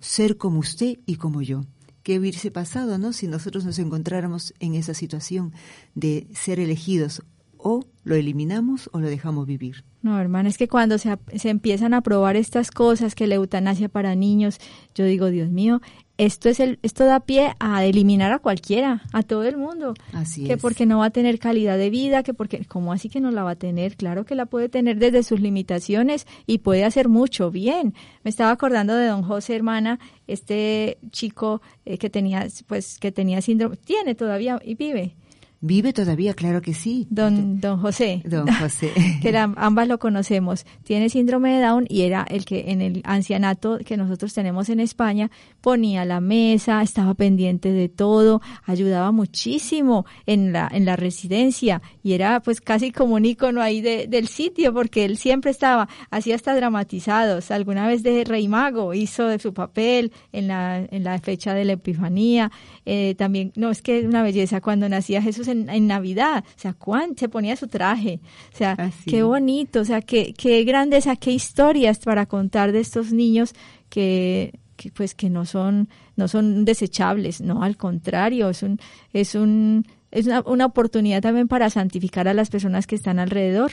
ser 0.00 0.36
como 0.36 0.60
usted 0.60 0.98
y 1.06 1.16
como 1.16 1.42
yo. 1.42 1.62
¿Qué 2.02 2.18
hubiese 2.18 2.52
pasado, 2.52 2.98
no? 2.98 3.12
Si 3.12 3.26
nosotros 3.26 3.64
nos 3.64 3.78
encontráramos 3.80 4.54
en 4.60 4.76
esa 4.76 4.94
situación 4.94 5.52
de 5.94 6.28
ser 6.34 6.60
elegidos 6.60 7.22
o 7.58 7.84
lo 8.04 8.14
eliminamos 8.14 8.88
o 8.92 9.00
lo 9.00 9.08
dejamos 9.08 9.44
vivir. 9.46 9.84
No, 10.02 10.20
hermana, 10.20 10.48
es 10.48 10.56
que 10.56 10.68
cuando 10.68 10.98
se, 10.98 11.18
se, 11.34 11.50
empiezan 11.50 11.94
a 11.94 12.02
probar 12.02 12.36
estas 12.36 12.70
cosas, 12.70 13.16
que 13.16 13.26
la 13.26 13.34
eutanasia 13.34 13.88
para 13.88 14.14
niños, 14.14 14.60
yo 14.94 15.04
digo, 15.04 15.26
Dios 15.30 15.50
mío, 15.50 15.80
esto 16.18 16.48
es 16.48 16.60
el, 16.60 16.78
esto 16.82 17.04
da 17.04 17.20
pie 17.20 17.54
a 17.58 17.84
eliminar 17.84 18.32
a 18.32 18.38
cualquiera, 18.38 19.02
a 19.12 19.22
todo 19.22 19.44
el 19.44 19.56
mundo. 19.56 19.94
Así 20.12 20.44
que 20.44 20.56
porque 20.56 20.86
no 20.86 20.98
va 20.98 21.06
a 21.06 21.10
tener 21.10 21.38
calidad 21.38 21.76
de 21.76 21.90
vida, 21.90 22.22
que 22.22 22.34
porque, 22.34 22.64
¿cómo 22.64 22.92
así 22.92 23.08
que 23.08 23.20
no 23.20 23.30
la 23.30 23.42
va 23.42 23.52
a 23.52 23.56
tener? 23.56 23.96
Claro 23.96 24.24
que 24.24 24.34
la 24.34 24.46
puede 24.46 24.68
tener 24.68 24.98
desde 24.98 25.22
sus 25.22 25.40
limitaciones 25.40 26.26
y 26.46 26.58
puede 26.58 26.84
hacer 26.84 27.08
mucho 27.08 27.50
bien. 27.50 27.94
Me 28.22 28.30
estaba 28.30 28.50
acordando 28.50 28.94
de 28.94 29.06
don 29.06 29.22
José, 29.22 29.56
hermana, 29.56 29.98
este 30.26 30.98
chico 31.10 31.60
eh, 31.84 31.98
que 31.98 32.10
tenía, 32.10 32.46
pues, 32.66 32.98
que 32.98 33.12
tenía 33.12 33.42
síndrome, 33.42 33.76
tiene 33.76 34.14
todavía 34.14 34.60
y 34.64 34.74
vive 34.74 35.14
Vive 35.60 35.92
todavía, 35.92 36.34
claro 36.34 36.60
que 36.60 36.74
sí. 36.74 37.06
Don, 37.08 37.60
don 37.60 37.80
José. 37.80 38.22
Don 38.24 38.46
José. 38.60 38.92
que 39.22 39.36
ambas 39.36 39.88
lo 39.88 39.98
conocemos. 39.98 40.66
Tiene 40.84 41.08
síndrome 41.08 41.54
de 41.54 41.62
Down 41.62 41.86
y 41.88 42.02
era 42.02 42.26
el 42.28 42.44
que 42.44 42.70
en 42.70 42.82
el 42.82 43.00
ancianato 43.04 43.78
que 43.84 43.96
nosotros 43.96 44.34
tenemos 44.34 44.68
en 44.68 44.80
España 44.80 45.30
ponía 45.62 46.04
la 46.04 46.20
mesa, 46.20 46.82
estaba 46.82 47.14
pendiente 47.14 47.72
de 47.72 47.88
todo, 47.88 48.42
ayudaba 48.64 49.12
muchísimo 49.12 50.04
en 50.26 50.52
la, 50.52 50.68
en 50.70 50.84
la 50.84 50.96
residencia 50.96 51.80
y 52.02 52.12
era 52.12 52.40
pues 52.40 52.60
casi 52.60 52.92
como 52.92 53.14
un 53.14 53.24
icono 53.24 53.62
ahí 53.62 53.80
de, 53.80 54.06
del 54.08 54.28
sitio 54.28 54.74
porque 54.74 55.04
él 55.04 55.16
siempre 55.16 55.50
estaba, 55.50 55.88
hacía 56.10 56.34
hasta 56.34 56.54
dramatizados. 56.54 57.50
Alguna 57.50 57.88
vez 57.88 58.02
de 58.02 58.24
Rey 58.24 58.46
Mago 58.46 58.92
hizo 58.92 59.26
de 59.26 59.38
su 59.38 59.54
papel 59.54 60.12
en 60.32 60.48
la, 60.48 60.86
en 60.90 61.02
la 61.02 61.18
fecha 61.18 61.54
de 61.54 61.64
la 61.64 61.72
Epifanía. 61.72 62.52
Eh, 62.84 63.14
también, 63.16 63.52
no, 63.56 63.70
es 63.70 63.80
que 63.80 64.06
una 64.06 64.22
belleza 64.22 64.60
cuando 64.60 64.88
nacía 64.88 65.22
Jesús 65.22 65.45
nosotros 65.46 65.74
en, 65.74 65.86
Navidad. 65.86 66.44
O 66.44 66.58
sea, 66.58 66.72
¿cuán? 66.72 67.16
Se 67.16 67.28
ponía 67.28 67.56
su 67.56 67.68
traje. 67.68 68.20
O 68.52 68.56
sea, 68.56 68.76
qué 69.06 69.22
bonito, 69.22 69.80
o 69.80 69.84
sea, 69.84 70.00
qué, 70.00 70.34
qué 70.36 70.64
grandeza, 70.64 71.16
qué 71.16 71.32
historias 71.32 71.98
para 71.98 72.26
contar 72.26 72.72
de 72.72 72.80
estos 72.80 73.12
niños 73.12 73.54
que, 73.88 74.58
que 74.76 74.90
pues 74.90 75.14
que 75.14 75.30
no 75.30 75.44
son 75.44 75.88
no 76.16 76.28
son 76.28 76.64
desechables, 76.64 77.40
no, 77.40 77.62
al 77.62 77.76
contrario, 77.76 78.48
es 78.50 78.62
un 78.62 78.78
es 79.12 79.34
un 79.34 79.86
es 80.10 80.26
una, 80.26 80.42
una 80.46 80.66
oportunidad 80.66 81.20
también 81.20 81.48
para 81.48 81.68
santificar 81.70 82.28
a 82.28 82.34
las 82.34 82.48
personas 82.48 82.86
que 82.86 82.96
están 82.96 83.18
alrededor, 83.18 83.72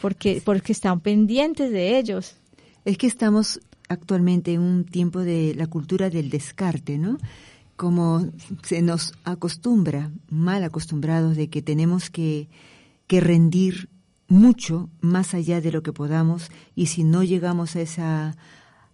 porque 0.00 0.42
porque 0.44 0.72
están 0.72 1.00
pendientes 1.00 1.70
de 1.70 1.98
ellos. 1.98 2.36
Es 2.84 2.98
que 2.98 3.06
estamos 3.06 3.60
actualmente 3.88 4.54
en 4.54 4.60
un 4.60 4.84
tiempo 4.84 5.20
de 5.20 5.54
la 5.54 5.66
cultura 5.66 6.10
del 6.10 6.30
descarte, 6.30 6.98
¿no? 6.98 7.18
Como 7.82 8.30
se 8.62 8.80
nos 8.80 9.12
acostumbra, 9.24 10.12
mal 10.30 10.62
acostumbrados, 10.62 11.34
de 11.34 11.50
que 11.50 11.62
tenemos 11.62 12.10
que, 12.10 12.48
que 13.08 13.20
rendir 13.20 13.88
mucho 14.28 14.88
más 15.00 15.34
allá 15.34 15.60
de 15.60 15.72
lo 15.72 15.82
que 15.82 15.92
podamos 15.92 16.52
y 16.76 16.86
si 16.86 17.02
no 17.02 17.24
llegamos 17.24 17.74
a 17.74 17.80
esa 17.80 18.36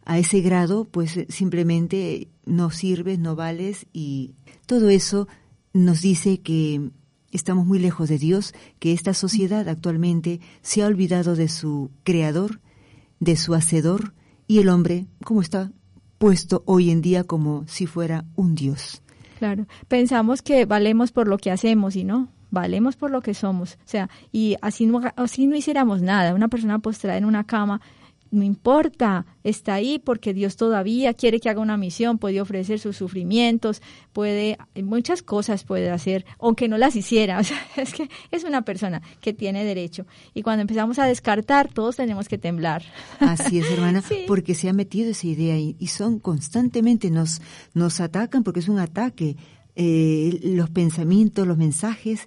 a 0.07 0.19
ese 0.19 0.41
grado, 0.41 0.87
pues 0.87 1.27
simplemente 1.29 2.29
no 2.47 2.71
sirves, 2.71 3.19
no 3.19 3.37
vales 3.37 3.85
y 3.93 4.33
todo 4.65 4.89
eso 4.89 5.29
nos 5.75 6.01
dice 6.01 6.41
que 6.41 6.91
estamos 7.31 7.67
muy 7.67 7.79
lejos 7.79 8.09
de 8.09 8.17
Dios, 8.17 8.55
que 8.79 8.95
esta 8.95 9.13
sociedad 9.13 9.69
actualmente 9.69 10.41
se 10.63 10.83
ha 10.83 10.87
olvidado 10.87 11.37
de 11.37 11.49
su 11.49 11.91
creador, 12.05 12.63
de 13.21 13.37
su 13.37 13.53
hacedor 13.53 14.15
y 14.47 14.61
el 14.61 14.71
hombre, 14.71 15.09
como 15.25 15.43
está 15.43 15.73
puesto 16.19 16.63
hoy 16.67 16.91
en 16.91 17.01
día 17.01 17.25
como 17.25 17.67
si 17.67 17.87
fuera 17.87 18.25
un 18.37 18.55
Dios. 18.55 19.03
Claro, 19.39 19.67
pensamos 19.87 20.43
que 20.43 20.67
valemos 20.67 21.13
por 21.13 21.29
lo 21.29 21.39
que 21.39 21.51
hacemos 21.51 21.95
y 21.97 22.05
no, 22.05 22.29
valemos 22.51 22.97
por 22.97 23.11
lo 23.11 23.21
que 23.21 23.35
somos. 23.35 23.75
O 23.75 23.89
sea, 23.89 24.11
y 24.33 24.57
así 24.61 24.87
no, 24.87 25.01
así 25.17 25.47
no 25.47 25.57
hiciéramos 25.57 26.03
nada. 26.03 26.35
Una 26.35 26.49
persona 26.49 26.81
postrada 26.81 27.17
en 27.17 27.25
una 27.25 27.45
cama 27.45 27.81
no 28.31 28.43
importa, 28.43 29.27
está 29.45 29.75
ahí 29.75 29.99
porque 29.99 30.35
Dios 30.35 30.57
todavía 30.57 31.15
quiere 31.15 31.41
que 31.41 31.49
haga 31.49 31.61
una 31.61 31.77
misión, 31.77 32.19
puede 32.19 32.41
ofrecer 32.41 32.79
sus 32.79 32.97
sufrimientos, 32.97 33.83
puede, 34.13 34.59
muchas 34.83 35.23
cosas 35.23 35.65
puede 35.65 35.91
hacer, 35.91 36.25
aunque 36.39 36.69
no 36.69 36.79
las 36.79 36.97
hiciera. 36.97 37.39
O 37.49 37.51
sea, 37.51 37.59
es 37.77 37.95
que 37.95 38.11
es 38.31 38.45
una 38.45 38.63
persona 38.63 39.01
que 39.21 39.33
tiene 39.33 39.65
derecho. 39.65 40.07
Y 40.35 40.43
cuando 40.43 40.63
empezamos 40.63 40.99
a 40.99 41.07
descartar, 41.07 41.73
todos 41.73 41.97
tenemos 41.97 42.29
que 42.29 42.37
temblar. 42.37 42.83
Así 43.21 43.59
es, 43.59 43.71
hermana, 43.71 44.03
porque 44.27 44.55
se 44.55 44.69
ha 44.69 44.73
metido 44.73 45.11
esa 45.11 45.27
idea 45.27 45.57
y, 45.57 45.77
y, 45.79 45.87
son 45.87 46.19
constantemente, 46.19 47.11
nos, 47.11 47.41
nos 47.75 48.01
atacan 48.01 48.43
porque 48.43 48.61
es 48.61 48.69
un 48.69 48.79
ataque. 48.79 49.37
Eh, 49.77 50.41
los 50.43 50.71
pensamientos, 50.71 51.47
los 51.47 51.57
mensajes, 51.57 52.27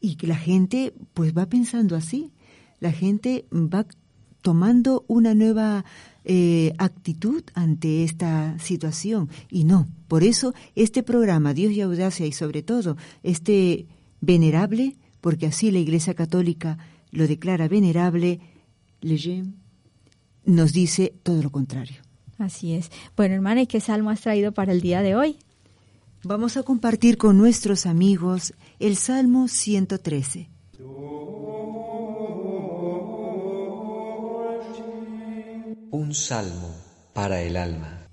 y 0.00 0.16
que 0.16 0.26
la 0.26 0.36
gente 0.36 0.92
pues 1.14 1.36
va 1.36 1.46
pensando 1.46 1.96
así. 1.96 2.32
La 2.80 2.92
gente 2.92 3.46
va 3.52 3.86
tomando 4.42 5.04
una 5.08 5.34
nueva 5.34 5.84
eh, 6.24 6.74
actitud 6.78 7.42
ante 7.54 8.04
esta 8.04 8.58
situación. 8.58 9.28
Y 9.50 9.64
no, 9.64 9.88
por 10.08 10.24
eso 10.24 10.54
este 10.74 11.02
programa, 11.02 11.54
Dios 11.54 11.72
y 11.72 11.80
Audacia, 11.80 12.26
y 12.26 12.32
sobre 12.32 12.62
todo 12.62 12.96
este 13.22 13.86
venerable, 14.20 14.96
porque 15.20 15.46
así 15.46 15.70
la 15.70 15.78
Iglesia 15.78 16.14
Católica 16.14 16.78
lo 17.10 17.26
declara 17.26 17.68
venerable, 17.68 18.40
nos 20.44 20.72
dice 20.72 21.14
todo 21.22 21.42
lo 21.42 21.50
contrario. 21.50 21.96
Así 22.38 22.72
es. 22.72 22.90
Bueno, 23.16 23.34
hermana, 23.34 23.62
¿y 23.62 23.66
qué 23.66 23.80
salmo 23.80 24.10
has 24.10 24.20
traído 24.20 24.52
para 24.52 24.72
el 24.72 24.80
día 24.80 25.02
de 25.02 25.16
hoy? 25.16 25.38
Vamos 26.24 26.56
a 26.56 26.62
compartir 26.62 27.16
con 27.16 27.38
nuestros 27.38 27.86
amigos 27.86 28.52
el 28.80 28.96
Salmo 28.96 29.48
113. 29.48 30.48
Un 35.90 36.12
salmo 36.12 36.76
para 37.14 37.40
el 37.40 37.56
alma. 37.56 38.06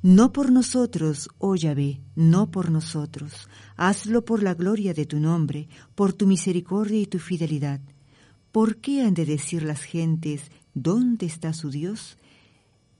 No 0.00 0.32
por 0.32 0.52
nosotros, 0.52 1.28
oh 1.38 1.56
Yahvé, 1.56 2.00
no 2.14 2.52
por 2.52 2.70
nosotros. 2.70 3.48
Hazlo 3.76 4.24
por 4.24 4.44
la 4.44 4.54
gloria 4.54 4.94
de 4.94 5.06
tu 5.06 5.18
nombre, 5.18 5.68
por 5.96 6.12
tu 6.12 6.28
misericordia 6.28 7.00
y 7.00 7.06
tu 7.06 7.18
fidelidad. 7.18 7.80
¿Por 8.52 8.76
qué 8.76 9.02
han 9.02 9.14
de 9.14 9.26
decir 9.26 9.64
las 9.64 9.82
gentes, 9.82 10.52
¿dónde 10.72 11.26
está 11.26 11.52
su 11.52 11.70
Dios? 11.70 12.16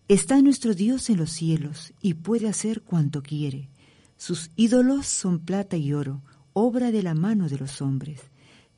Está 0.08 0.42
nuestro 0.42 0.74
Dios 0.74 1.08
en 1.08 1.18
los 1.18 1.30
cielos 1.30 1.94
y 2.02 2.14
puede 2.14 2.48
hacer 2.48 2.82
cuanto 2.82 3.22
quiere. 3.22 3.70
Sus 4.16 4.50
ídolos 4.56 5.06
son 5.06 5.38
plata 5.38 5.76
y 5.76 5.92
oro, 5.92 6.22
obra 6.52 6.90
de 6.90 7.04
la 7.04 7.14
mano 7.14 7.48
de 7.48 7.58
los 7.58 7.80
hombres. 7.80 8.22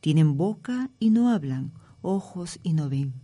Tienen 0.03 0.37
boca 0.37 0.91
y 0.99 1.09
no 1.09 1.31
hablan, 1.31 1.73
ojos 2.03 2.59
y 2.63 2.75
no 2.75 2.91
ven, 2.91 3.15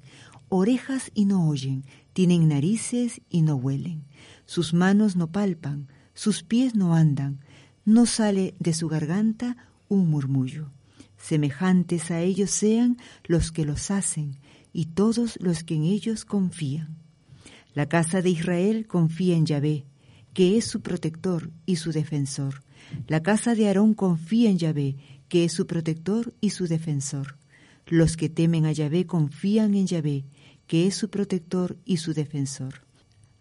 orejas 0.57 1.11
y 1.14 1.25
no 1.25 1.49
oyen, 1.49 1.85
tienen 2.12 2.49
narices 2.49 3.21
y 3.29 3.43
no 3.43 3.57
huelen, 3.57 4.05
sus 4.47 4.73
manos 4.73 5.17
no 5.17 5.33
palpan, 5.33 5.88
sus 6.14 6.45
pies 6.45 6.77
no 6.77 6.95
andan, 6.95 7.40
no 7.85 8.07
sale 8.07 8.55
de 8.61 8.73
su 8.73 8.88
garganta 8.88 9.57
un 9.88 10.09
murmullo. 10.09 10.71
Semejantes 11.17 12.11
a 12.12 12.21
ellos 12.21 12.51
sean 12.51 12.99
los 13.25 13.51
que 13.51 13.64
los 13.64 13.90
hacen 13.90 14.38
y 14.73 14.87
todos 14.87 15.38
los 15.40 15.64
que 15.64 15.75
en 15.75 15.85
ellos 15.85 16.25
confían. 16.25 16.99
La 17.75 17.87
casa 17.88 18.23
de 18.23 18.31
Israel 18.31 18.87
confía 18.87 19.37
en 19.37 19.47
Yahvé, 19.47 19.87
que 20.35 20.57
es 20.57 20.67
su 20.67 20.83
protector 20.83 21.51
y 21.67 21.77
su 21.77 21.90
defensor. 21.90 22.62
La 23.09 23.23
casa 23.23 23.57
de 23.57 23.67
Aarón 23.67 23.95
confía 23.95 24.51
en 24.51 24.59
Yahvé, 24.59 24.97
que 25.29 25.45
es 25.45 25.53
su 25.53 25.67
protector 25.67 26.33
y 26.40 26.51
su 26.51 26.69
defensor. 26.69 27.38
Los 27.87 28.17
que 28.17 28.29
temen 28.29 28.67
a 28.67 28.73
Yahvé 28.73 29.05
confían 29.05 29.75
en 29.75 29.87
Yahvé, 29.87 30.25
que 30.66 30.87
es 30.87 30.94
su 30.94 31.11
protector 31.11 31.77
y 31.85 31.98
su 31.98 32.14
defensor. 32.14 32.83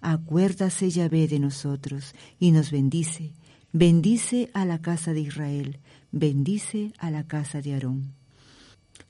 Acuérdase 0.01 0.89
Yahvé 0.89 1.27
de 1.27 1.39
nosotros 1.39 2.13
y 2.39 2.51
nos 2.51 2.71
bendice. 2.71 3.33
Bendice 3.71 4.49
a 4.53 4.65
la 4.65 4.81
casa 4.81 5.13
de 5.13 5.21
Israel, 5.21 5.79
bendice 6.12 6.93
a 6.99 7.09
la 7.09 7.25
casa 7.25 7.62
de 7.62 7.73
Aarón. 7.73 8.13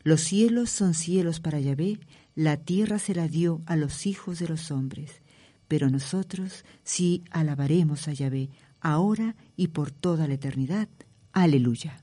Los 0.03 0.21
cielos 0.21 0.69
son 0.69 0.93
cielos 0.93 1.39
para 1.39 1.59
Yahvé, 1.59 1.99
la 2.35 2.57
tierra 2.57 2.99
se 2.99 3.15
la 3.15 3.27
dio 3.27 3.61
a 3.65 3.75
los 3.75 4.05
hijos 4.05 4.39
de 4.39 4.47
los 4.47 4.71
hombres. 4.71 5.21
Pero 5.67 5.89
nosotros 5.89 6.65
sí 6.83 7.23
alabaremos 7.31 8.07
a 8.07 8.13
Yahvé, 8.13 8.49
ahora 8.79 9.35
y 9.55 9.69
por 9.69 9.91
toda 9.91 10.27
la 10.27 10.35
eternidad. 10.35 10.87
Aleluya. 11.31 12.01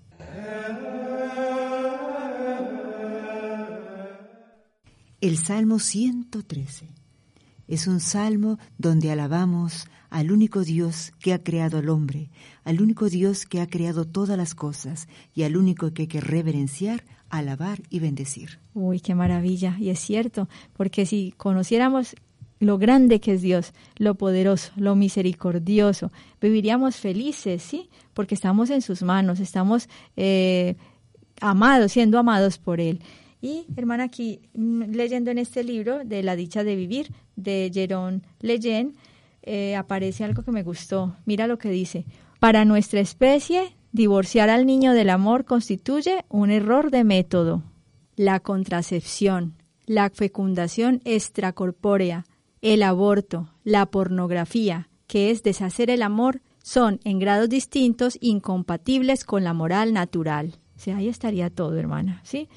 El 5.20 5.36
Salmo 5.36 5.80
113 5.80 6.88
es 7.68 7.86
un 7.86 8.00
salmo 8.00 8.58
donde 8.78 9.10
alabamos 9.10 9.86
al 10.08 10.32
único 10.32 10.64
Dios 10.64 11.12
que 11.20 11.34
ha 11.34 11.42
creado 11.42 11.76
al 11.76 11.90
hombre, 11.90 12.30
al 12.64 12.80
único 12.80 13.10
Dios 13.10 13.44
que 13.44 13.60
ha 13.60 13.66
creado 13.66 14.06
todas 14.06 14.38
las 14.38 14.54
cosas 14.54 15.08
y 15.34 15.42
al 15.42 15.58
único 15.58 15.92
que 15.92 16.02
hay 16.02 16.08
que 16.08 16.22
reverenciar, 16.22 17.04
alabar 17.28 17.82
y 17.90 17.98
bendecir. 17.98 18.60
Uy, 18.72 19.00
qué 19.00 19.14
maravilla. 19.14 19.76
Y 19.78 19.90
es 19.90 20.00
cierto, 20.00 20.48
porque 20.72 21.04
si 21.04 21.34
conociéramos 21.36 22.16
lo 22.58 22.78
grande 22.78 23.20
que 23.20 23.34
es 23.34 23.42
Dios, 23.42 23.74
lo 23.96 24.14
poderoso, 24.14 24.72
lo 24.76 24.96
misericordioso, 24.96 26.12
viviríamos 26.40 26.96
felices, 26.96 27.62
¿sí? 27.62 27.90
Porque 28.14 28.34
estamos 28.34 28.70
en 28.70 28.80
sus 28.80 29.02
manos, 29.02 29.38
estamos 29.38 29.86
eh, 30.16 30.76
amados, 31.42 31.92
siendo 31.92 32.18
amados 32.18 32.56
por 32.56 32.80
Él. 32.80 33.02
Y, 33.40 33.66
hermana, 33.76 34.04
aquí 34.04 34.40
mm, 34.54 34.92
leyendo 34.92 35.30
en 35.30 35.38
este 35.38 35.64
libro 35.64 36.04
de 36.04 36.22
La 36.22 36.36
dicha 36.36 36.64
de 36.64 36.76
vivir, 36.76 37.12
de 37.36 37.70
Jerón 37.72 38.22
Leyen, 38.40 38.94
eh, 39.42 39.76
aparece 39.76 40.24
algo 40.24 40.42
que 40.42 40.52
me 40.52 40.62
gustó. 40.62 41.16
Mira 41.24 41.46
lo 41.46 41.58
que 41.58 41.70
dice. 41.70 42.04
Para 42.38 42.64
nuestra 42.64 43.00
especie, 43.00 43.74
divorciar 43.92 44.50
al 44.50 44.66
niño 44.66 44.92
del 44.92 45.10
amor 45.10 45.44
constituye 45.44 46.24
un 46.28 46.50
error 46.50 46.90
de 46.90 47.04
método. 47.04 47.62
La 48.16 48.40
contracepción, 48.40 49.54
la 49.86 50.10
fecundación 50.10 51.00
extracorpórea, 51.04 52.26
el 52.60 52.82
aborto, 52.82 53.48
la 53.64 53.86
pornografía, 53.86 54.90
que 55.06 55.30
es 55.30 55.42
deshacer 55.42 55.90
el 55.90 56.02
amor, 56.02 56.42
son 56.62 57.00
en 57.04 57.18
grados 57.18 57.48
distintos 57.48 58.18
incompatibles 58.20 59.24
con 59.24 59.42
la 59.42 59.54
moral 59.54 59.94
natural. 59.94 60.59
Ahí 60.88 61.08
estaría 61.08 61.50
todo, 61.50 61.76
hermana, 61.76 62.20
¿sí? 62.24 62.48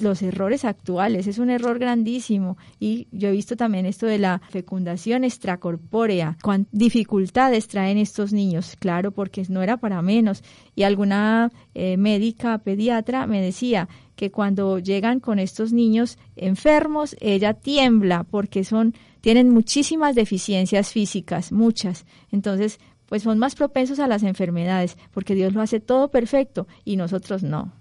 los 0.00 0.22
errores 0.22 0.64
actuales, 0.64 1.28
es 1.28 1.38
un 1.38 1.50
error 1.50 1.78
grandísimo. 1.78 2.56
Y 2.80 3.06
yo 3.12 3.28
he 3.28 3.32
visto 3.32 3.56
también 3.56 3.86
esto 3.86 4.06
de 4.06 4.18
la 4.18 4.42
fecundación 4.50 5.22
extracorpórea, 5.22 6.36
cuán 6.42 6.66
dificultades 6.72 7.68
traen 7.68 7.98
estos 7.98 8.32
niños, 8.32 8.74
claro, 8.78 9.12
porque 9.12 9.44
no 9.48 9.62
era 9.62 9.76
para 9.76 10.02
menos. 10.02 10.42
Y 10.74 10.82
alguna 10.82 11.52
eh, 11.74 11.96
médica 11.96 12.58
pediatra 12.58 13.26
me 13.28 13.40
decía 13.40 13.88
que 14.16 14.30
cuando 14.30 14.78
llegan 14.78 15.20
con 15.20 15.38
estos 15.38 15.72
niños 15.72 16.18
enfermos, 16.36 17.16
ella 17.20 17.54
tiembla 17.54 18.24
porque 18.24 18.64
son 18.64 18.94
tienen 19.20 19.48
muchísimas 19.48 20.14
deficiencias 20.14 20.92
físicas, 20.92 21.50
muchas. 21.50 22.04
Entonces, 22.30 22.78
pues 23.06 23.22
son 23.22 23.38
más 23.38 23.54
propensos 23.54 23.98
a 23.98 24.08
las 24.08 24.22
enfermedades, 24.22 24.96
porque 25.12 25.34
Dios 25.34 25.52
lo 25.52 25.60
hace 25.60 25.80
todo 25.80 26.10
perfecto 26.10 26.66
y 26.84 26.96
nosotros 26.96 27.42
no. 27.42 27.72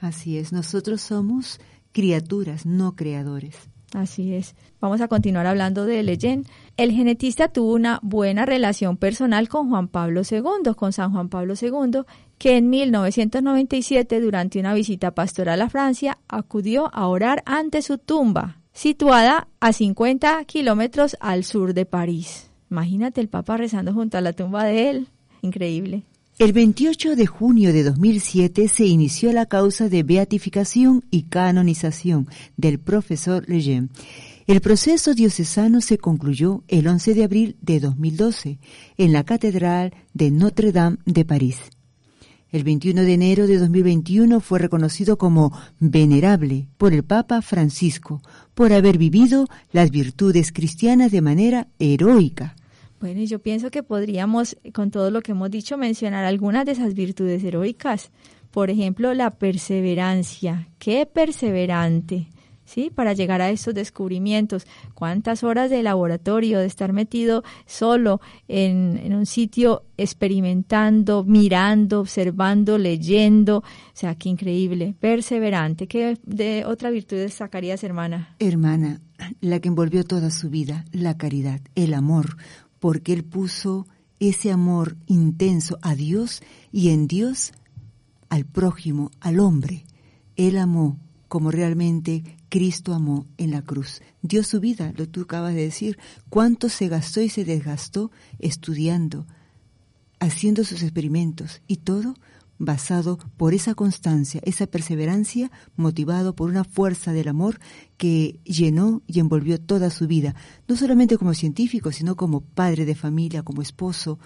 Así 0.00 0.38
es, 0.38 0.52
nosotros 0.52 1.00
somos 1.00 1.60
criaturas, 1.92 2.66
no 2.66 2.94
creadores. 2.94 3.56
Así 3.94 4.34
es. 4.34 4.54
Vamos 4.80 5.00
a 5.00 5.08
continuar 5.08 5.46
hablando 5.46 5.86
de 5.86 6.02
Leyen. 6.02 6.44
El 6.76 6.92
genetista 6.92 7.48
tuvo 7.48 7.72
una 7.72 8.00
buena 8.02 8.44
relación 8.44 8.96
personal 8.96 9.48
con 9.48 9.70
Juan 9.70 9.88
Pablo 9.88 10.22
II, 10.28 10.74
con 10.76 10.92
San 10.92 11.12
Juan 11.12 11.28
Pablo 11.28 11.54
II, 11.60 12.02
que 12.36 12.56
en 12.56 12.68
1997, 12.68 14.20
durante 14.20 14.58
una 14.58 14.74
visita 14.74 15.12
pastoral 15.12 15.62
a 15.62 15.70
Francia, 15.70 16.18
acudió 16.28 16.94
a 16.94 17.06
orar 17.06 17.42
ante 17.46 17.80
su 17.80 17.96
tumba, 17.96 18.60
situada 18.72 19.48
a 19.60 19.72
50 19.72 20.44
kilómetros 20.44 21.16
al 21.20 21.44
sur 21.44 21.72
de 21.72 21.86
París. 21.86 22.50
Imagínate 22.76 23.22
el 23.22 23.30
Papa 23.30 23.56
rezando 23.56 23.94
junto 23.94 24.18
a 24.18 24.20
la 24.20 24.34
tumba 24.34 24.64
de 24.64 24.90
él. 24.90 25.08
Increíble. 25.40 26.02
El 26.38 26.52
28 26.52 27.16
de 27.16 27.24
junio 27.24 27.72
de 27.72 27.82
2007 27.82 28.68
se 28.68 28.84
inició 28.84 29.32
la 29.32 29.46
causa 29.46 29.88
de 29.88 30.02
beatificación 30.02 31.02
y 31.10 31.22
canonización 31.22 32.28
del 32.58 32.78
profesor 32.78 33.48
Lejeune. 33.48 33.88
El 34.46 34.60
proceso 34.60 35.14
diocesano 35.14 35.80
se 35.80 35.96
concluyó 35.96 36.64
el 36.68 36.86
11 36.86 37.14
de 37.14 37.24
abril 37.24 37.56
de 37.62 37.80
2012 37.80 38.58
en 38.98 39.12
la 39.14 39.24
Catedral 39.24 39.94
de 40.12 40.30
Notre 40.30 40.70
Dame 40.70 40.98
de 41.06 41.24
París. 41.24 41.56
El 42.52 42.62
21 42.62 43.00
de 43.00 43.14
enero 43.14 43.46
de 43.46 43.56
2021 43.56 44.38
fue 44.40 44.58
reconocido 44.58 45.16
como 45.16 45.58
venerable 45.80 46.68
por 46.76 46.92
el 46.92 47.04
Papa 47.04 47.40
Francisco 47.40 48.20
por 48.54 48.74
haber 48.74 48.98
vivido 48.98 49.46
las 49.72 49.90
virtudes 49.90 50.52
cristianas 50.52 51.10
de 51.10 51.22
manera 51.22 51.68
heroica. 51.78 52.54
Bueno, 53.06 53.22
yo 53.22 53.38
pienso 53.38 53.70
que 53.70 53.84
podríamos, 53.84 54.56
con 54.74 54.90
todo 54.90 55.12
lo 55.12 55.20
que 55.20 55.30
hemos 55.30 55.48
dicho, 55.48 55.78
mencionar 55.78 56.24
algunas 56.24 56.66
de 56.66 56.72
esas 56.72 56.94
virtudes 56.94 57.44
heroicas. 57.44 58.10
Por 58.50 58.68
ejemplo, 58.68 59.14
la 59.14 59.30
perseverancia. 59.30 60.70
¡Qué 60.80 61.06
perseverante! 61.06 62.26
¿sí? 62.64 62.90
Para 62.92 63.12
llegar 63.12 63.40
a 63.40 63.50
esos 63.50 63.74
descubrimientos. 63.74 64.66
¿Cuántas 64.94 65.44
horas 65.44 65.70
de 65.70 65.84
laboratorio, 65.84 66.58
de 66.58 66.66
estar 66.66 66.92
metido 66.92 67.44
solo 67.64 68.20
en, 68.48 69.00
en, 69.00 69.14
un 69.14 69.24
sitio 69.24 69.84
experimentando, 69.96 71.22
mirando, 71.22 72.00
observando, 72.00 72.76
leyendo? 72.76 73.58
O 73.58 73.64
sea, 73.94 74.16
qué 74.16 74.28
increíble. 74.30 74.96
Perseverante. 74.98 75.86
¿Qué 75.86 76.18
de 76.24 76.64
otra 76.66 76.90
virtud 76.90 77.18
destacarías, 77.18 77.84
hermana? 77.84 78.34
Hermana, 78.40 79.00
la 79.40 79.60
que 79.60 79.68
envolvió 79.68 80.04
toda 80.04 80.30
su 80.30 80.50
vida, 80.50 80.84
la 80.92 81.16
caridad, 81.16 81.60
el 81.74 81.94
amor, 81.94 82.36
porque 82.78 83.12
él 83.12 83.24
puso 83.24 83.86
ese 84.20 84.50
amor 84.50 84.96
intenso 85.06 85.78
a 85.82 85.94
Dios 85.94 86.42
y 86.72 86.90
en 86.90 87.06
Dios 87.06 87.52
al 88.28 88.44
prójimo, 88.44 89.10
al 89.20 89.40
hombre. 89.40 89.84
Él 90.36 90.58
amó 90.58 90.98
como 91.28 91.50
realmente 91.50 92.36
Cristo 92.48 92.94
amó 92.94 93.26
en 93.36 93.50
la 93.50 93.62
cruz. 93.62 94.00
Dio 94.22 94.42
su 94.42 94.60
vida, 94.60 94.92
lo 94.96 95.08
tú 95.08 95.22
acabas 95.22 95.54
de 95.54 95.62
decir, 95.62 95.98
cuánto 96.28 96.68
se 96.68 96.88
gastó 96.88 97.20
y 97.20 97.28
se 97.28 97.44
desgastó 97.44 98.10
estudiando, 98.38 99.26
haciendo 100.20 100.64
sus 100.64 100.82
experimentos 100.82 101.62
y 101.66 101.76
todo 101.76 102.14
basado 102.58 103.18
por 103.36 103.54
esa 103.54 103.74
constancia, 103.74 104.40
esa 104.44 104.66
perseverancia, 104.66 105.50
motivado 105.76 106.34
por 106.34 106.50
una 106.50 106.64
fuerza 106.64 107.12
del 107.12 107.28
amor 107.28 107.58
que 107.96 108.38
llenó 108.44 109.02
y 109.06 109.20
envolvió 109.20 109.60
toda 109.60 109.90
su 109.90 110.06
vida, 110.06 110.34
no 110.68 110.76
solamente 110.76 111.18
como 111.18 111.34
científico, 111.34 111.92
sino 111.92 112.16
como 112.16 112.40
padre 112.40 112.84
de 112.84 112.94
familia, 112.94 113.42
como 113.42 113.62
esposo, 113.62 114.18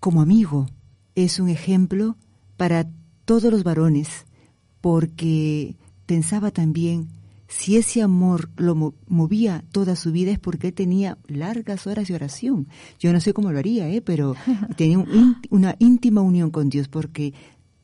como 0.00 0.20
amigo. 0.20 0.68
Es 1.14 1.38
un 1.38 1.48
ejemplo 1.48 2.16
para 2.56 2.88
todos 3.24 3.50
los 3.50 3.64
varones, 3.64 4.26
porque 4.80 5.76
pensaba 6.06 6.50
también 6.50 7.08
si 7.48 7.76
ese 7.76 8.02
amor 8.02 8.50
lo 8.56 8.74
movía 9.06 9.64
toda 9.70 9.96
su 9.96 10.12
vida 10.12 10.32
es 10.32 10.38
porque 10.38 10.72
tenía 10.72 11.18
largas 11.26 11.86
horas 11.86 12.08
de 12.08 12.14
oración. 12.14 12.66
Yo 12.98 13.12
no 13.12 13.20
sé 13.20 13.32
cómo 13.32 13.52
lo 13.52 13.58
haría, 13.58 13.88
¿eh? 13.88 14.00
pero 14.00 14.34
tenía 14.76 15.04
una 15.50 15.76
íntima 15.78 16.20
unión 16.20 16.50
con 16.50 16.68
Dios 16.68 16.88
porque 16.88 17.32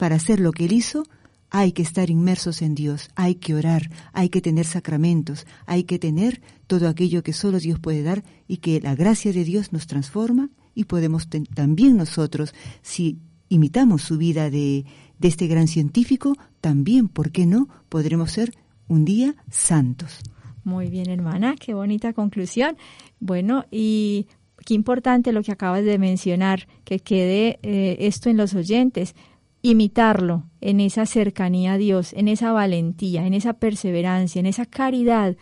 para 0.01 0.17
hacer 0.17 0.41
lo 0.41 0.53
que 0.53 0.65
él 0.65 0.73
hizo 0.73 1.05
hay 1.51 1.73
que 1.73 1.83
estar 1.83 2.09
inmersos 2.09 2.63
en 2.63 2.75
Dios, 2.75 3.11
hay 3.17 3.35
que 3.35 3.55
orar, 3.55 3.91
hay 4.15 4.31
que 4.31 4.41
tener 4.41 4.65
sacramentos, 4.65 5.47
hay 5.67 5.85
que 5.85 5.99
tener 5.99 6.41
todo 6.67 6.89
aquello 6.89 7.23
que 7.23 7.35
solo 7.35 7.59
Dios 7.59 7.79
puede 7.79 8.03
dar 8.03 8.25
y 8.49 8.59
que 8.59 8.81
la 8.81 8.95
gracia 8.95 9.31
de 9.35 9.45
Dios 9.45 9.75
nos 9.75 9.87
transforma 9.87 10.49
y 10.75 10.85
podemos 10.85 11.29
también 11.55 11.99
nosotros, 11.99 12.55
si 12.81 13.19
imitamos 13.51 14.01
su 14.01 14.17
vida 14.17 14.49
de, 14.49 14.87
este 15.21 15.49
gran 15.49 15.69
científico, 15.69 16.35
también, 16.63 17.09
¿por 17.09 17.31
qué 17.31 17.45
no?, 17.45 17.69
podremos 17.91 18.31
ser 18.31 18.55
un 18.89 19.05
día 19.05 19.35
santos. 19.51 20.21
Muy 20.65 20.89
bien, 20.89 21.11
hermana, 21.11 21.57
qué 21.61 21.75
bonita 21.75 22.15
conclusión. 22.15 22.79
Bueno, 23.19 23.67
y 23.71 24.29
qué 24.65 24.73
importante 24.75 25.33
lo 25.33 25.43
que 25.43 25.53
acabas 25.53 25.85
de 25.85 25.99
mencionar, 25.99 26.69
que 26.85 27.01
quede 27.01 27.59
eh, 27.63 27.97
esto 28.01 28.31
en 28.31 28.37
los 28.37 28.55
oyentes, 28.55 29.15
imitarlo 29.63 30.45
en 30.61 30.81
esa 30.81 31.07
cercanía 31.07 31.75
a 31.75 31.79
Dios, 31.79 32.13
en 32.15 32.29
esa 32.29 32.53
valentía, 32.53 33.27
en 33.27 33.35
esa 33.35 33.55
perseverancia, 33.55 34.41
en 34.41 34.47
esa 34.47 34.67
caridad 34.67 35.37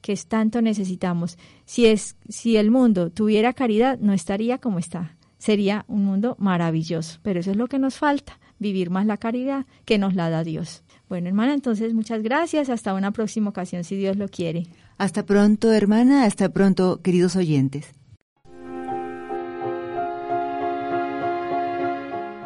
que 0.00 0.12
es 0.12 0.26
tanto 0.28 0.62
necesitamos. 0.62 1.36
Si 1.64 1.86
es 1.86 2.16
si 2.28 2.56
el 2.56 2.70
mundo 2.70 3.10
tuviera 3.10 3.52
caridad, 3.52 3.98
no 3.98 4.12
estaría 4.12 4.58
como 4.58 4.78
está. 4.78 5.16
Sería 5.38 5.84
un 5.88 6.04
mundo 6.04 6.36
maravilloso, 6.38 7.18
pero 7.22 7.40
eso 7.40 7.50
es 7.50 7.56
lo 7.56 7.66
que 7.66 7.80
nos 7.80 7.96
falta, 7.96 8.38
vivir 8.58 8.90
más 8.90 9.06
la 9.06 9.16
caridad 9.16 9.66
que 9.84 9.98
nos 9.98 10.14
la 10.14 10.30
da 10.30 10.44
Dios. 10.44 10.84
Bueno, 11.08 11.28
hermana, 11.28 11.54
entonces 11.54 11.92
muchas 11.92 12.22
gracias. 12.22 12.68
Hasta 12.68 12.94
una 12.94 13.10
próxima 13.10 13.50
ocasión, 13.50 13.82
si 13.84 13.96
Dios 13.96 14.16
lo 14.16 14.28
quiere. 14.28 14.66
Hasta 14.96 15.26
pronto, 15.26 15.72
hermana. 15.72 16.24
Hasta 16.24 16.48
pronto, 16.50 17.02
queridos 17.02 17.36
oyentes. 17.36 17.92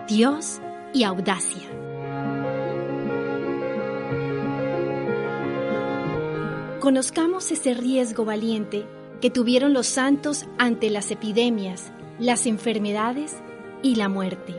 Dios 0.08 0.60
y 0.92 1.04
audacia. 1.04 1.68
Conozcamos 6.80 7.50
ese 7.50 7.74
riesgo 7.74 8.24
valiente 8.24 8.86
que 9.20 9.30
tuvieron 9.30 9.72
los 9.72 9.86
santos 9.86 10.46
ante 10.58 10.90
las 10.90 11.10
epidemias, 11.10 11.92
las 12.18 12.46
enfermedades 12.46 13.36
y 13.82 13.96
la 13.96 14.08
muerte. 14.08 14.54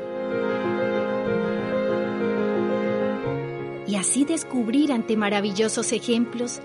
y 3.91 3.97
así 3.97 4.23
descubrir 4.23 4.93
ante 4.93 5.17
maravillosos 5.17 5.91
ejemplos 5.91 6.61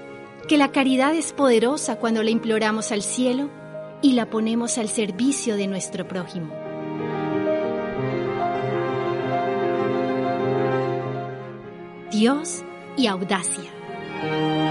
que 0.47 0.57
la 0.57 0.71
caridad 0.71 1.13
es 1.13 1.33
poderosa 1.33 1.97
cuando 1.97 2.23
la 2.23 2.31
imploramos 2.31 2.93
al 2.93 3.03
cielo 3.03 3.51
y 4.01 4.13
la 4.13 4.31
ponemos 4.31 4.79
al 4.79 4.89
servicio 4.89 5.57
de 5.57 5.67
nuestro 5.67 6.07
prójimo. 6.07 6.66
Dios 12.19 12.65
y 12.97 13.09
audacia. 13.09 14.66